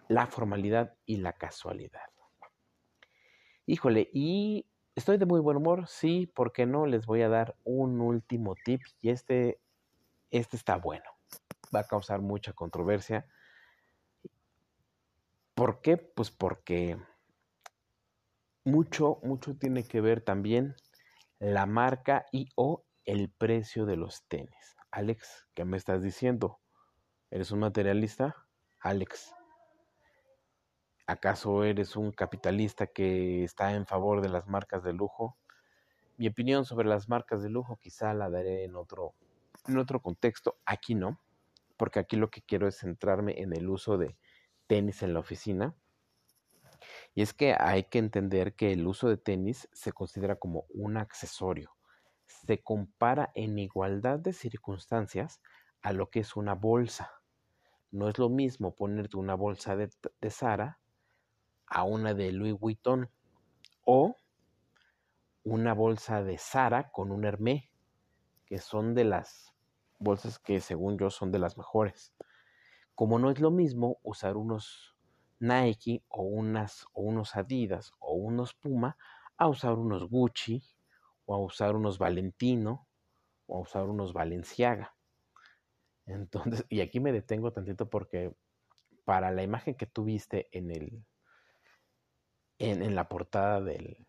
la 0.08 0.26
formalidad 0.26 0.96
y 1.06 1.16
la 1.16 1.32
casualidad. 1.32 2.10
Híjole, 3.70 4.10
y 4.12 4.66
estoy 4.96 5.16
de 5.16 5.26
muy 5.26 5.38
buen 5.38 5.56
humor, 5.56 5.86
sí, 5.86 6.26
¿por 6.26 6.52
qué 6.52 6.66
no? 6.66 6.86
Les 6.86 7.06
voy 7.06 7.22
a 7.22 7.28
dar 7.28 7.54
un 7.62 8.00
último 8.00 8.56
tip 8.64 8.80
y 9.00 9.10
este, 9.10 9.60
este 10.32 10.56
está 10.56 10.74
bueno 10.76 11.04
va 11.72 11.78
a 11.78 11.86
causar 11.86 12.20
mucha 12.20 12.52
controversia. 12.52 13.28
¿Por 15.54 15.80
qué? 15.82 15.98
Pues 15.98 16.32
porque 16.32 16.98
mucho, 18.64 19.20
mucho 19.22 19.56
tiene 19.56 19.84
que 19.84 20.00
ver 20.00 20.20
también 20.20 20.74
la 21.38 21.66
marca 21.66 22.26
y 22.32 22.48
o 22.56 22.84
el 23.04 23.30
precio 23.30 23.86
de 23.86 23.94
los 23.94 24.26
tenis. 24.26 24.76
Alex, 24.90 25.46
¿qué 25.54 25.64
me 25.64 25.76
estás 25.76 26.02
diciendo? 26.02 26.58
¿Eres 27.30 27.52
un 27.52 27.60
materialista? 27.60 28.34
Alex, 28.80 29.32
¿acaso 31.10 31.64
eres 31.64 31.96
un 31.96 32.12
capitalista 32.12 32.86
que 32.86 33.44
está 33.44 33.74
en 33.74 33.86
favor 33.86 34.20
de 34.20 34.28
las 34.28 34.46
marcas 34.48 34.82
de 34.82 34.92
lujo? 34.92 35.36
Mi 36.16 36.28
opinión 36.28 36.64
sobre 36.64 36.88
las 36.88 37.08
marcas 37.08 37.42
de 37.42 37.50
lujo 37.50 37.76
quizá 37.76 38.14
la 38.14 38.30
daré 38.30 38.64
en 38.64 38.76
otro, 38.76 39.14
en 39.66 39.78
otro 39.78 40.00
contexto. 40.00 40.58
Aquí 40.64 40.94
no 40.94 41.20
porque 41.80 41.98
aquí 41.98 42.16
lo 42.16 42.28
que 42.28 42.42
quiero 42.42 42.68
es 42.68 42.76
centrarme 42.76 43.40
en 43.40 43.56
el 43.56 43.66
uso 43.70 43.96
de 43.96 44.18
tenis 44.66 45.02
en 45.02 45.14
la 45.14 45.20
oficina. 45.20 45.74
Y 47.14 47.22
es 47.22 47.32
que 47.32 47.56
hay 47.58 47.84
que 47.84 47.98
entender 47.98 48.54
que 48.54 48.74
el 48.74 48.86
uso 48.86 49.08
de 49.08 49.16
tenis 49.16 49.66
se 49.72 49.90
considera 49.90 50.36
como 50.36 50.66
un 50.74 50.98
accesorio. 50.98 51.74
Se 52.26 52.62
compara 52.62 53.32
en 53.34 53.58
igualdad 53.58 54.18
de 54.18 54.34
circunstancias 54.34 55.40
a 55.80 55.94
lo 55.94 56.10
que 56.10 56.20
es 56.20 56.36
una 56.36 56.54
bolsa. 56.54 57.10
No 57.90 58.10
es 58.10 58.18
lo 58.18 58.28
mismo 58.28 58.74
ponerte 58.74 59.16
una 59.16 59.34
bolsa 59.34 59.74
de, 59.74 59.88
de 60.20 60.30
Sara 60.30 60.79
a 61.70 61.84
una 61.84 62.12
de 62.14 62.32
Louis 62.32 62.58
Vuitton 62.58 63.08
o 63.84 64.16
una 65.44 65.72
bolsa 65.72 66.22
de 66.22 66.36
Sara 66.36 66.90
con 66.90 67.12
un 67.12 67.24
Hermé, 67.24 67.70
que 68.44 68.58
son 68.58 68.94
de 68.94 69.04
las 69.04 69.54
bolsas 69.98 70.38
que 70.38 70.60
según 70.60 70.98
yo 70.98 71.10
son 71.10 71.30
de 71.30 71.38
las 71.38 71.56
mejores. 71.56 72.12
Como 72.94 73.18
no 73.18 73.30
es 73.30 73.40
lo 73.40 73.50
mismo 73.50 73.98
usar 74.02 74.36
unos 74.36 74.96
Nike 75.38 76.02
o, 76.08 76.22
unas, 76.22 76.86
o 76.92 77.02
unos 77.02 77.36
Adidas 77.36 77.92
o 77.98 78.14
unos 78.14 78.52
Puma 78.52 78.98
a 79.38 79.48
usar 79.48 79.74
unos 79.74 80.08
Gucci 80.08 80.62
o 81.24 81.34
a 81.34 81.38
usar 81.38 81.76
unos 81.76 81.98
Valentino 81.98 82.86
o 83.46 83.56
a 83.56 83.60
usar 83.60 83.84
unos 83.84 84.12
Valenciaga. 84.12 84.94
Entonces, 86.06 86.66
y 86.68 86.80
aquí 86.80 87.00
me 87.00 87.12
detengo 87.12 87.52
tantito 87.52 87.88
porque 87.88 88.34
para 89.04 89.30
la 89.30 89.42
imagen 89.42 89.76
que 89.76 89.86
tuviste 89.86 90.48
en 90.52 90.70
el 90.70 91.04
en, 92.60 92.82
en 92.82 92.94
la 92.94 93.08
portada 93.08 93.60
del, 93.60 94.06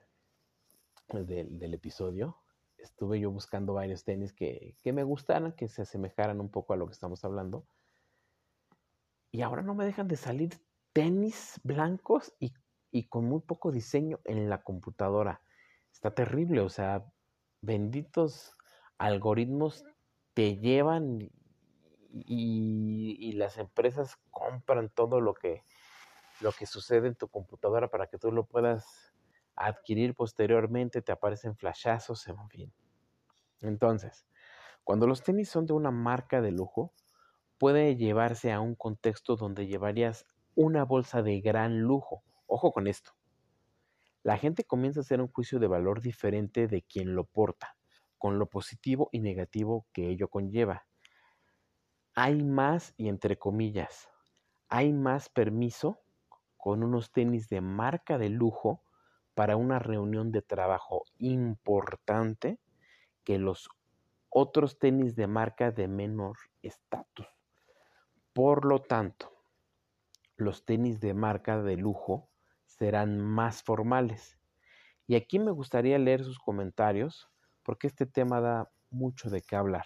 del, 1.08 1.74
episodio, 1.74 2.38
estuve 2.78 3.20
yo 3.20 3.32
buscando 3.32 3.74
varios 3.74 4.04
tenis 4.04 4.34
que, 4.34 4.76
que 4.84 4.92
me 4.92 5.04
gustaran, 5.04 5.54
que 5.54 5.70
se 5.70 5.84
asemejaran 5.84 6.42
un 6.42 6.52
poco 6.52 6.74
a 6.74 6.78
lo 6.78 6.86
que 6.86 6.94
estamos 6.94 7.24
hablando. 7.24 7.66
Y 9.32 9.42
ahora 9.42 9.62
no 9.62 9.74
me 9.74 9.86
dejan 9.86 10.10
de 10.10 10.18
salir 10.18 10.62
tenis 10.92 11.62
blancos 11.64 12.34
y, 12.40 12.54
y 12.92 13.08
con 13.08 13.24
muy 13.24 13.40
poco 13.40 13.72
diseño 13.72 14.20
en 14.26 14.50
la 14.50 14.62
computadora. 14.62 15.42
Está 15.94 16.14
terrible, 16.14 16.60
o 16.60 16.70
sea, 16.70 17.06
benditos 17.62 18.54
algoritmos 18.98 19.86
te 20.34 20.58
llevan 20.58 21.32
y, 22.12 23.16
y, 23.18 23.32
las 23.34 23.58
empresas 23.58 24.18
compran 24.30 24.90
todo 24.90 25.22
lo 25.22 25.34
que, 25.34 25.64
lo 26.42 26.52
que 26.52 26.66
sucede 26.66 27.08
en 27.08 27.16
tu 27.16 27.28
computadora 27.28 27.90
para 27.90 28.08
que 28.08 28.18
tú 28.18 28.32
lo 28.32 28.46
puedas 28.46 29.14
adquirir 29.56 30.16
posteriormente, 30.16 31.02
te 31.02 31.12
aparecen 31.12 31.56
flashazos, 31.56 32.28
en 32.28 32.50
fin. 32.50 32.74
Entonces, 33.62 34.26
cuando 34.84 35.08
los 35.08 35.24
tenis 35.24 35.50
son 35.50 35.66
de 35.66 35.74
una 35.74 35.92
marca 35.92 36.42
de 36.42 36.52
lujo, 36.52 36.94
puede 37.58 37.96
llevarse 37.96 38.52
a 38.52 38.60
un 38.60 38.76
contexto 38.76 39.36
donde 39.36 39.68
llevarías 39.68 40.26
una 40.56 40.84
bolsa 40.84 41.22
de 41.22 41.40
gran 41.42 41.82
lujo. 41.82 42.24
Ojo 42.48 42.72
con 42.72 42.88
esto. 42.88 43.12
La 44.24 44.38
gente 44.38 44.64
comienza 44.64 45.00
a 45.00 45.02
hacer 45.02 45.22
un 45.22 45.28
juicio 45.28 45.60
de 45.60 45.68
valor 45.68 46.02
diferente 46.02 46.68
de 46.68 46.82
quien 46.82 47.16
lo 47.16 47.26
porta, 47.26 47.78
con 48.18 48.40
lo 48.40 48.48
positivo 48.48 49.10
y 49.12 49.20
negativo 49.20 49.88
que 49.94 50.10
ello 50.10 50.28
conlleva. 50.28 50.88
Hay 52.14 52.44
más, 52.44 52.94
y 52.98 53.10
entre 53.10 53.38
comillas, 53.38 54.10
hay 54.68 54.94
más 54.94 55.30
permiso 55.30 56.02
con 56.62 56.84
unos 56.84 57.12
tenis 57.12 57.50
de 57.50 57.60
marca 57.60 58.20
de 58.20 58.30
lujo 58.30 58.84
para 59.34 59.58
una 59.58 59.80
reunión 59.80 60.32
de 60.32 60.44
trabajo 60.44 61.04
importante 61.18 62.60
que 63.24 63.40
los 63.40 63.68
otros 64.30 64.78
tenis 64.78 65.16
de 65.16 65.26
marca 65.26 65.72
de 65.72 65.88
menor 65.88 66.38
estatus. 66.62 67.28
Por 68.32 68.66
lo 68.66 68.80
tanto, 68.80 69.34
los 70.38 70.64
tenis 70.64 71.02
de 71.02 71.16
marca 71.16 71.62
de 71.64 71.78
lujo 71.78 72.30
serán 72.66 73.20
más 73.20 73.64
formales. 73.64 74.38
Y 75.08 75.16
aquí 75.16 75.40
me 75.40 75.52
gustaría 75.52 75.98
leer 75.98 76.24
sus 76.24 76.38
comentarios 76.38 77.28
porque 77.64 77.88
este 77.88 78.06
tema 78.06 78.40
da 78.40 78.72
mucho 78.92 79.32
de 79.32 79.42
qué 79.42 79.56
hablar. 79.56 79.86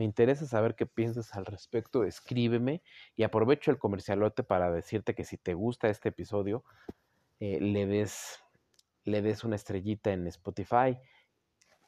Me 0.00 0.06
interesa 0.06 0.46
saber 0.46 0.76
qué 0.76 0.86
piensas 0.86 1.34
al 1.34 1.44
respecto. 1.44 2.04
Escríbeme 2.04 2.82
y 3.16 3.22
aprovecho 3.22 3.70
el 3.70 3.76
comercialote 3.76 4.42
para 4.42 4.72
decirte 4.72 5.14
que 5.14 5.26
si 5.26 5.36
te 5.36 5.52
gusta 5.52 5.90
este 5.90 6.08
episodio, 6.08 6.64
eh, 7.38 7.60
le, 7.60 7.84
des, 7.84 8.42
le 9.04 9.20
des 9.20 9.44
una 9.44 9.56
estrellita 9.56 10.10
en 10.10 10.26
Spotify, 10.28 10.98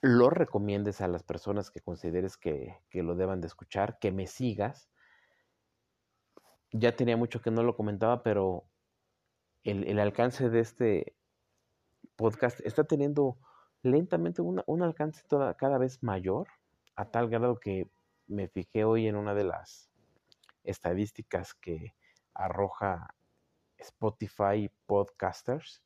lo 0.02 0.28
recomiendes 0.28 1.00
a 1.00 1.08
las 1.08 1.22
personas 1.22 1.70
que 1.70 1.80
consideres 1.80 2.36
que, 2.36 2.76
que 2.90 3.02
lo 3.02 3.14
deban 3.14 3.40
de 3.40 3.46
escuchar, 3.46 3.98
que 3.98 4.12
me 4.12 4.26
sigas 4.26 4.90
ya 6.70 6.94
tenía 6.94 7.16
mucho 7.16 7.40
que 7.40 7.50
no 7.50 7.62
lo 7.62 7.74
comentaba, 7.76 8.22
pero 8.22 8.66
el, 9.64 9.88
el 9.88 9.98
alcance 9.98 10.50
de 10.50 10.60
este 10.60 11.16
podcast 12.16 12.60
está 12.60 12.84
teniendo 12.84 13.38
lentamente 13.82 14.42
un 14.42 14.82
alcance 14.82 15.24
cada 15.56 15.78
vez 15.78 16.02
mayor, 16.02 16.48
a 16.94 17.10
tal 17.10 17.30
grado 17.30 17.58
que 17.58 17.90
me 18.26 18.48
fijé 18.48 18.84
hoy 18.84 19.06
en 19.06 19.16
una 19.16 19.34
de 19.34 19.44
las 19.44 19.90
estadísticas 20.64 21.54
que 21.54 21.94
arroja 22.34 23.14
Spotify 23.78 24.70
Podcasters. 24.86 25.82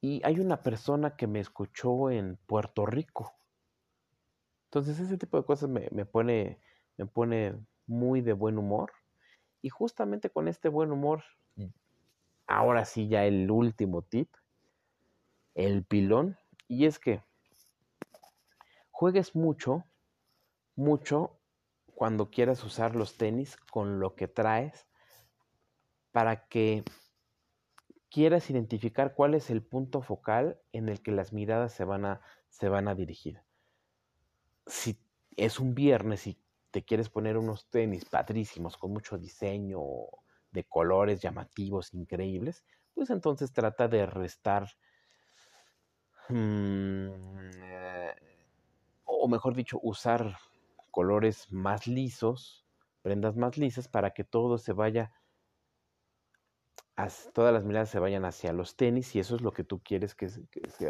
Y 0.00 0.20
hay 0.24 0.40
una 0.40 0.62
persona 0.62 1.16
que 1.16 1.26
me 1.26 1.40
escuchó 1.40 2.10
en 2.10 2.36
Puerto 2.46 2.86
Rico. 2.86 3.32
Entonces 4.66 4.98
ese 5.00 5.16
tipo 5.16 5.36
de 5.38 5.44
cosas 5.44 5.68
me, 5.68 5.88
me 5.92 6.04
pone, 6.04 6.60
me 6.96 7.06
pone 7.06 7.58
muy 7.86 8.20
de 8.20 8.32
buen 8.32 8.58
humor 8.58 8.92
y 9.64 9.70
justamente 9.70 10.28
con 10.28 10.46
este 10.46 10.68
buen 10.68 10.92
humor, 10.92 11.24
ahora 12.46 12.84
sí 12.84 13.08
ya 13.08 13.24
el 13.24 13.50
último 13.50 14.02
tip, 14.02 14.28
el 15.54 15.84
pilón, 15.84 16.36
y 16.68 16.84
es 16.84 16.98
que 16.98 17.22
juegues 18.90 19.34
mucho, 19.34 19.84
mucho 20.76 21.40
cuando 21.94 22.30
quieras 22.30 22.62
usar 22.64 22.96
los 22.96 23.16
tenis 23.16 23.56
con 23.56 24.00
lo 24.00 24.14
que 24.14 24.28
traes 24.28 24.86
para 26.12 26.46
que 26.46 26.84
quieras 28.10 28.50
identificar 28.50 29.14
cuál 29.14 29.34
es 29.34 29.50
el 29.50 29.62
punto 29.62 30.02
focal 30.02 30.60
en 30.72 30.88
el 30.88 31.02
que 31.02 31.12
las 31.12 31.32
miradas 31.32 31.72
se 31.72 31.84
van 31.84 32.04
a, 32.04 32.20
se 32.48 32.68
van 32.68 32.88
a 32.88 32.94
dirigir. 32.94 33.42
Si 34.66 34.98
es 35.36 35.58
un 35.58 35.74
viernes 35.74 36.26
y 36.26 36.40
te 36.70 36.84
quieres 36.84 37.08
poner 37.08 37.36
unos 37.36 37.68
tenis 37.70 38.04
padrísimos 38.04 38.76
con 38.76 38.92
mucho 38.92 39.18
diseño, 39.18 39.80
de 40.54 40.64
colores 40.64 41.20
llamativos, 41.20 41.92
increíbles, 41.92 42.64
pues 42.94 43.10
entonces 43.10 43.52
trata 43.52 43.88
de 43.88 44.06
restar, 44.06 44.68
mmm, 46.28 47.08
o 49.04 49.28
mejor 49.28 49.54
dicho, 49.54 49.80
usar 49.82 50.38
colores 50.94 51.50
más 51.50 51.88
lisos, 51.88 52.64
prendas 53.02 53.34
más 53.34 53.58
lisas, 53.58 53.88
para 53.88 54.12
que 54.12 54.22
todo 54.22 54.58
se 54.58 54.72
vaya, 54.72 55.10
todas 57.32 57.52
las 57.52 57.64
miradas 57.64 57.90
se 57.90 57.98
vayan 57.98 58.24
hacia 58.24 58.52
los 58.52 58.76
tenis 58.76 59.12
y 59.16 59.18
eso 59.18 59.34
es 59.34 59.42
lo 59.42 59.50
que 59.50 59.64
tú 59.64 59.82
quieres 59.82 60.14
que, 60.14 60.28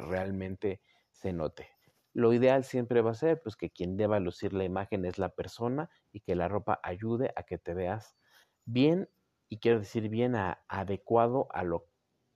realmente 0.03 0.83
se 1.11 1.33
note. 1.33 1.71
Lo 2.13 2.35
ideal 2.35 2.65
siempre 2.65 3.01
va 3.01 3.13
a 3.13 3.15
ser 3.15 3.41
pues 3.43 3.57
que 3.57 3.71
quien 3.71 3.97
deba 3.97 4.21
lucir 4.21 4.53
la 4.53 4.65
imagen 4.65 5.07
es 5.07 5.19
la 5.19 5.31
persona 5.31 5.89
y 6.13 6.21
que 6.21 6.35
la 6.35 6.49
ropa 6.49 6.81
ayude 6.83 7.33
a 7.35 7.45
que 7.45 7.57
te 7.57 7.73
veas 7.73 8.19
bien 8.67 9.09
y 9.49 9.59
quiero 9.59 9.79
decir 9.79 10.11
bien 10.11 10.35
adecuado 10.69 11.49
a 11.51 11.65
lo, 11.65 11.89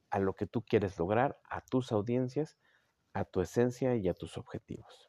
a 0.09 0.21
lo 0.21 0.33
que 0.33 0.47
tú 0.47 0.65
quieres 0.65 0.99
lograr, 0.99 1.39
a 1.51 1.61
tus 1.61 1.93
audiencias, 1.93 2.57
a 3.13 3.27
tu 3.27 3.43
esencia 3.43 3.95
y 3.95 4.09
a 4.09 4.15
tus 4.15 4.39
objetivos. 4.39 5.08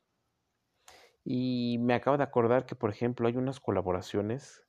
Y 1.31 1.77
me 1.77 1.93
acabo 1.93 2.17
de 2.17 2.23
acordar 2.23 2.65
que, 2.65 2.73
por 2.73 2.89
ejemplo, 2.89 3.27
hay 3.27 3.37
unas 3.37 3.59
colaboraciones 3.59 4.63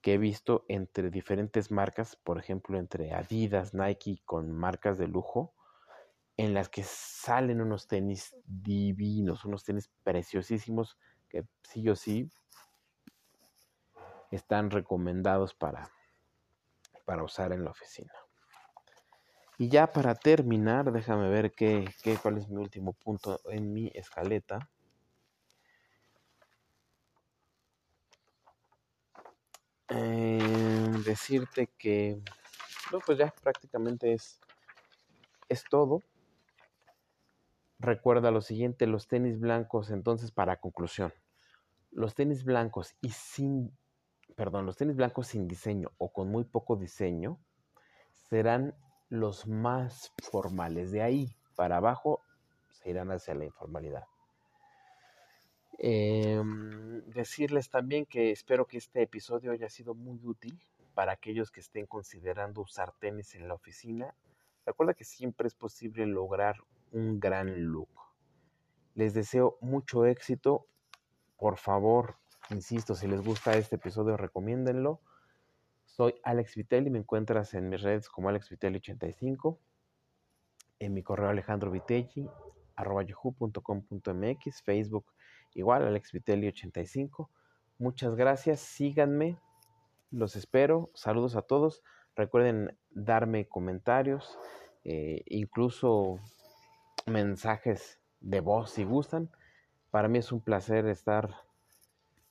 que 0.00 0.14
he 0.14 0.18
visto 0.18 0.64
entre 0.66 1.10
diferentes 1.10 1.70
marcas, 1.70 2.16
por 2.16 2.40
ejemplo, 2.40 2.76
entre 2.76 3.14
Adidas, 3.14 3.72
Nike, 3.72 4.20
con 4.24 4.50
marcas 4.50 4.98
de 4.98 5.06
lujo, 5.06 5.54
en 6.36 6.54
las 6.54 6.68
que 6.68 6.82
salen 6.82 7.60
unos 7.60 7.86
tenis 7.86 8.34
divinos, 8.44 9.44
unos 9.44 9.62
tenis 9.62 9.88
preciosísimos 10.02 10.98
que 11.28 11.44
sí 11.62 11.88
o 11.88 11.94
sí 11.94 12.28
están 14.32 14.72
recomendados 14.72 15.54
para, 15.54 15.88
para 17.04 17.22
usar 17.22 17.52
en 17.52 17.62
la 17.62 17.70
oficina. 17.70 18.12
Y 19.56 19.68
ya 19.68 19.92
para 19.92 20.16
terminar, 20.16 20.90
déjame 20.90 21.28
ver 21.28 21.52
qué, 21.52 21.88
qué, 22.02 22.16
cuál 22.16 22.38
es 22.38 22.48
mi 22.48 22.56
último 22.56 22.92
punto 22.92 23.38
en 23.44 23.72
mi 23.72 23.92
escaleta. 23.94 24.68
Eh, 29.88 30.38
decirte 31.04 31.68
que, 31.78 32.20
no, 32.92 32.98
pues 33.00 33.18
ya 33.18 33.32
prácticamente 33.42 34.12
es, 34.12 34.40
es 35.48 35.64
todo. 35.70 36.02
Recuerda 37.78 38.30
lo 38.30 38.40
siguiente, 38.40 38.86
los 38.86 39.06
tenis 39.06 39.38
blancos, 39.38 39.90
entonces 39.90 40.32
para 40.32 40.60
conclusión, 40.60 41.12
los 41.90 42.14
tenis 42.14 42.44
blancos 42.44 42.94
y 43.00 43.10
sin, 43.10 43.76
perdón, 44.34 44.66
los 44.66 44.76
tenis 44.76 44.96
blancos 44.96 45.28
sin 45.28 45.46
diseño 45.46 45.92
o 45.98 46.12
con 46.12 46.28
muy 46.28 46.44
poco 46.44 46.76
diseño 46.76 47.38
serán 48.28 48.74
los 49.08 49.46
más 49.46 50.12
formales. 50.22 50.90
De 50.90 51.02
ahí 51.02 51.36
para 51.54 51.76
abajo 51.76 52.22
se 52.70 52.90
irán 52.90 53.12
hacia 53.12 53.34
la 53.34 53.44
informalidad. 53.44 54.04
Em, 55.78 57.02
decirles 57.06 57.68
también 57.68 58.06
que 58.06 58.30
espero 58.30 58.66
que 58.66 58.78
este 58.78 59.02
episodio 59.02 59.52
haya 59.52 59.68
sido 59.68 59.94
muy 59.94 60.18
útil 60.24 60.58
para 60.94 61.12
aquellos 61.12 61.50
que 61.50 61.60
estén 61.60 61.86
considerando 61.86 62.62
usar 62.62 62.92
tenis 62.98 63.34
en 63.34 63.48
la 63.48 63.54
oficina. 63.54 64.14
Recuerda 64.64 64.94
que 64.94 65.04
siempre 65.04 65.46
es 65.46 65.54
posible 65.54 66.06
lograr 66.06 66.56
un 66.92 67.20
gran 67.20 67.66
look. 67.66 67.90
Les 68.94 69.12
deseo 69.12 69.58
mucho 69.60 70.06
éxito. 70.06 70.66
Por 71.36 71.58
favor, 71.58 72.16
insisto, 72.48 72.94
si 72.94 73.06
les 73.06 73.20
gusta 73.20 73.52
este 73.58 73.76
episodio, 73.76 74.16
recomiéndenlo. 74.16 75.00
Soy 75.84 76.14
Alex 76.24 76.56
Vitelli, 76.56 76.88
me 76.88 76.98
encuentras 76.98 77.52
en 77.52 77.68
mis 77.68 77.82
redes 77.82 78.08
como 78.08 78.30
Alex 78.30 78.50
Vitelli85, 78.50 79.58
en 80.78 80.94
mi 80.94 81.02
correo 81.02 81.28
Alejandro 81.28 81.70
Vitelli, 81.70 82.28
arroba 82.74 83.04
Facebook 84.64 85.06
igual, 85.56 85.84
Alex 85.84 86.12
Vitelli85. 86.12 87.28
Muchas 87.78 88.14
gracias, 88.14 88.60
síganme, 88.60 89.38
los 90.10 90.36
espero, 90.36 90.90
saludos 90.94 91.34
a 91.34 91.42
todos. 91.42 91.82
Recuerden 92.14 92.78
darme 92.90 93.48
comentarios, 93.48 94.38
eh, 94.84 95.22
incluso 95.26 96.20
mensajes 97.06 98.00
de 98.20 98.40
voz 98.40 98.70
si 98.70 98.84
gustan. 98.84 99.30
Para 99.90 100.08
mí 100.08 100.18
es 100.18 100.32
un 100.32 100.40
placer 100.40 100.86
estar 100.86 101.34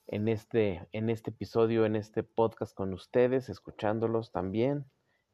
en 0.06 0.28
este, 0.28 0.88
en 0.92 1.10
este 1.10 1.30
episodio, 1.30 1.84
en 1.84 1.96
este 1.96 2.22
podcast 2.22 2.74
con 2.74 2.92
ustedes, 2.92 3.48
escuchándolos 3.48 4.32
también, 4.32 4.86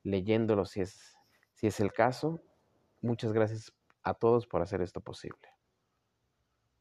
leyéndolos 0.03 0.71
si 0.71 0.81
es, 0.83 1.17
si 1.55 1.67
es 1.67 1.81
el 1.81 1.93
caso. 1.93 2.43
Muchas 3.01 3.33
gracias 3.33 3.73
a 4.03 4.15
todos 4.15 4.47
por 4.47 4.63
hacer 4.63 4.83
esto 4.83 5.01
posible. 5.01 5.52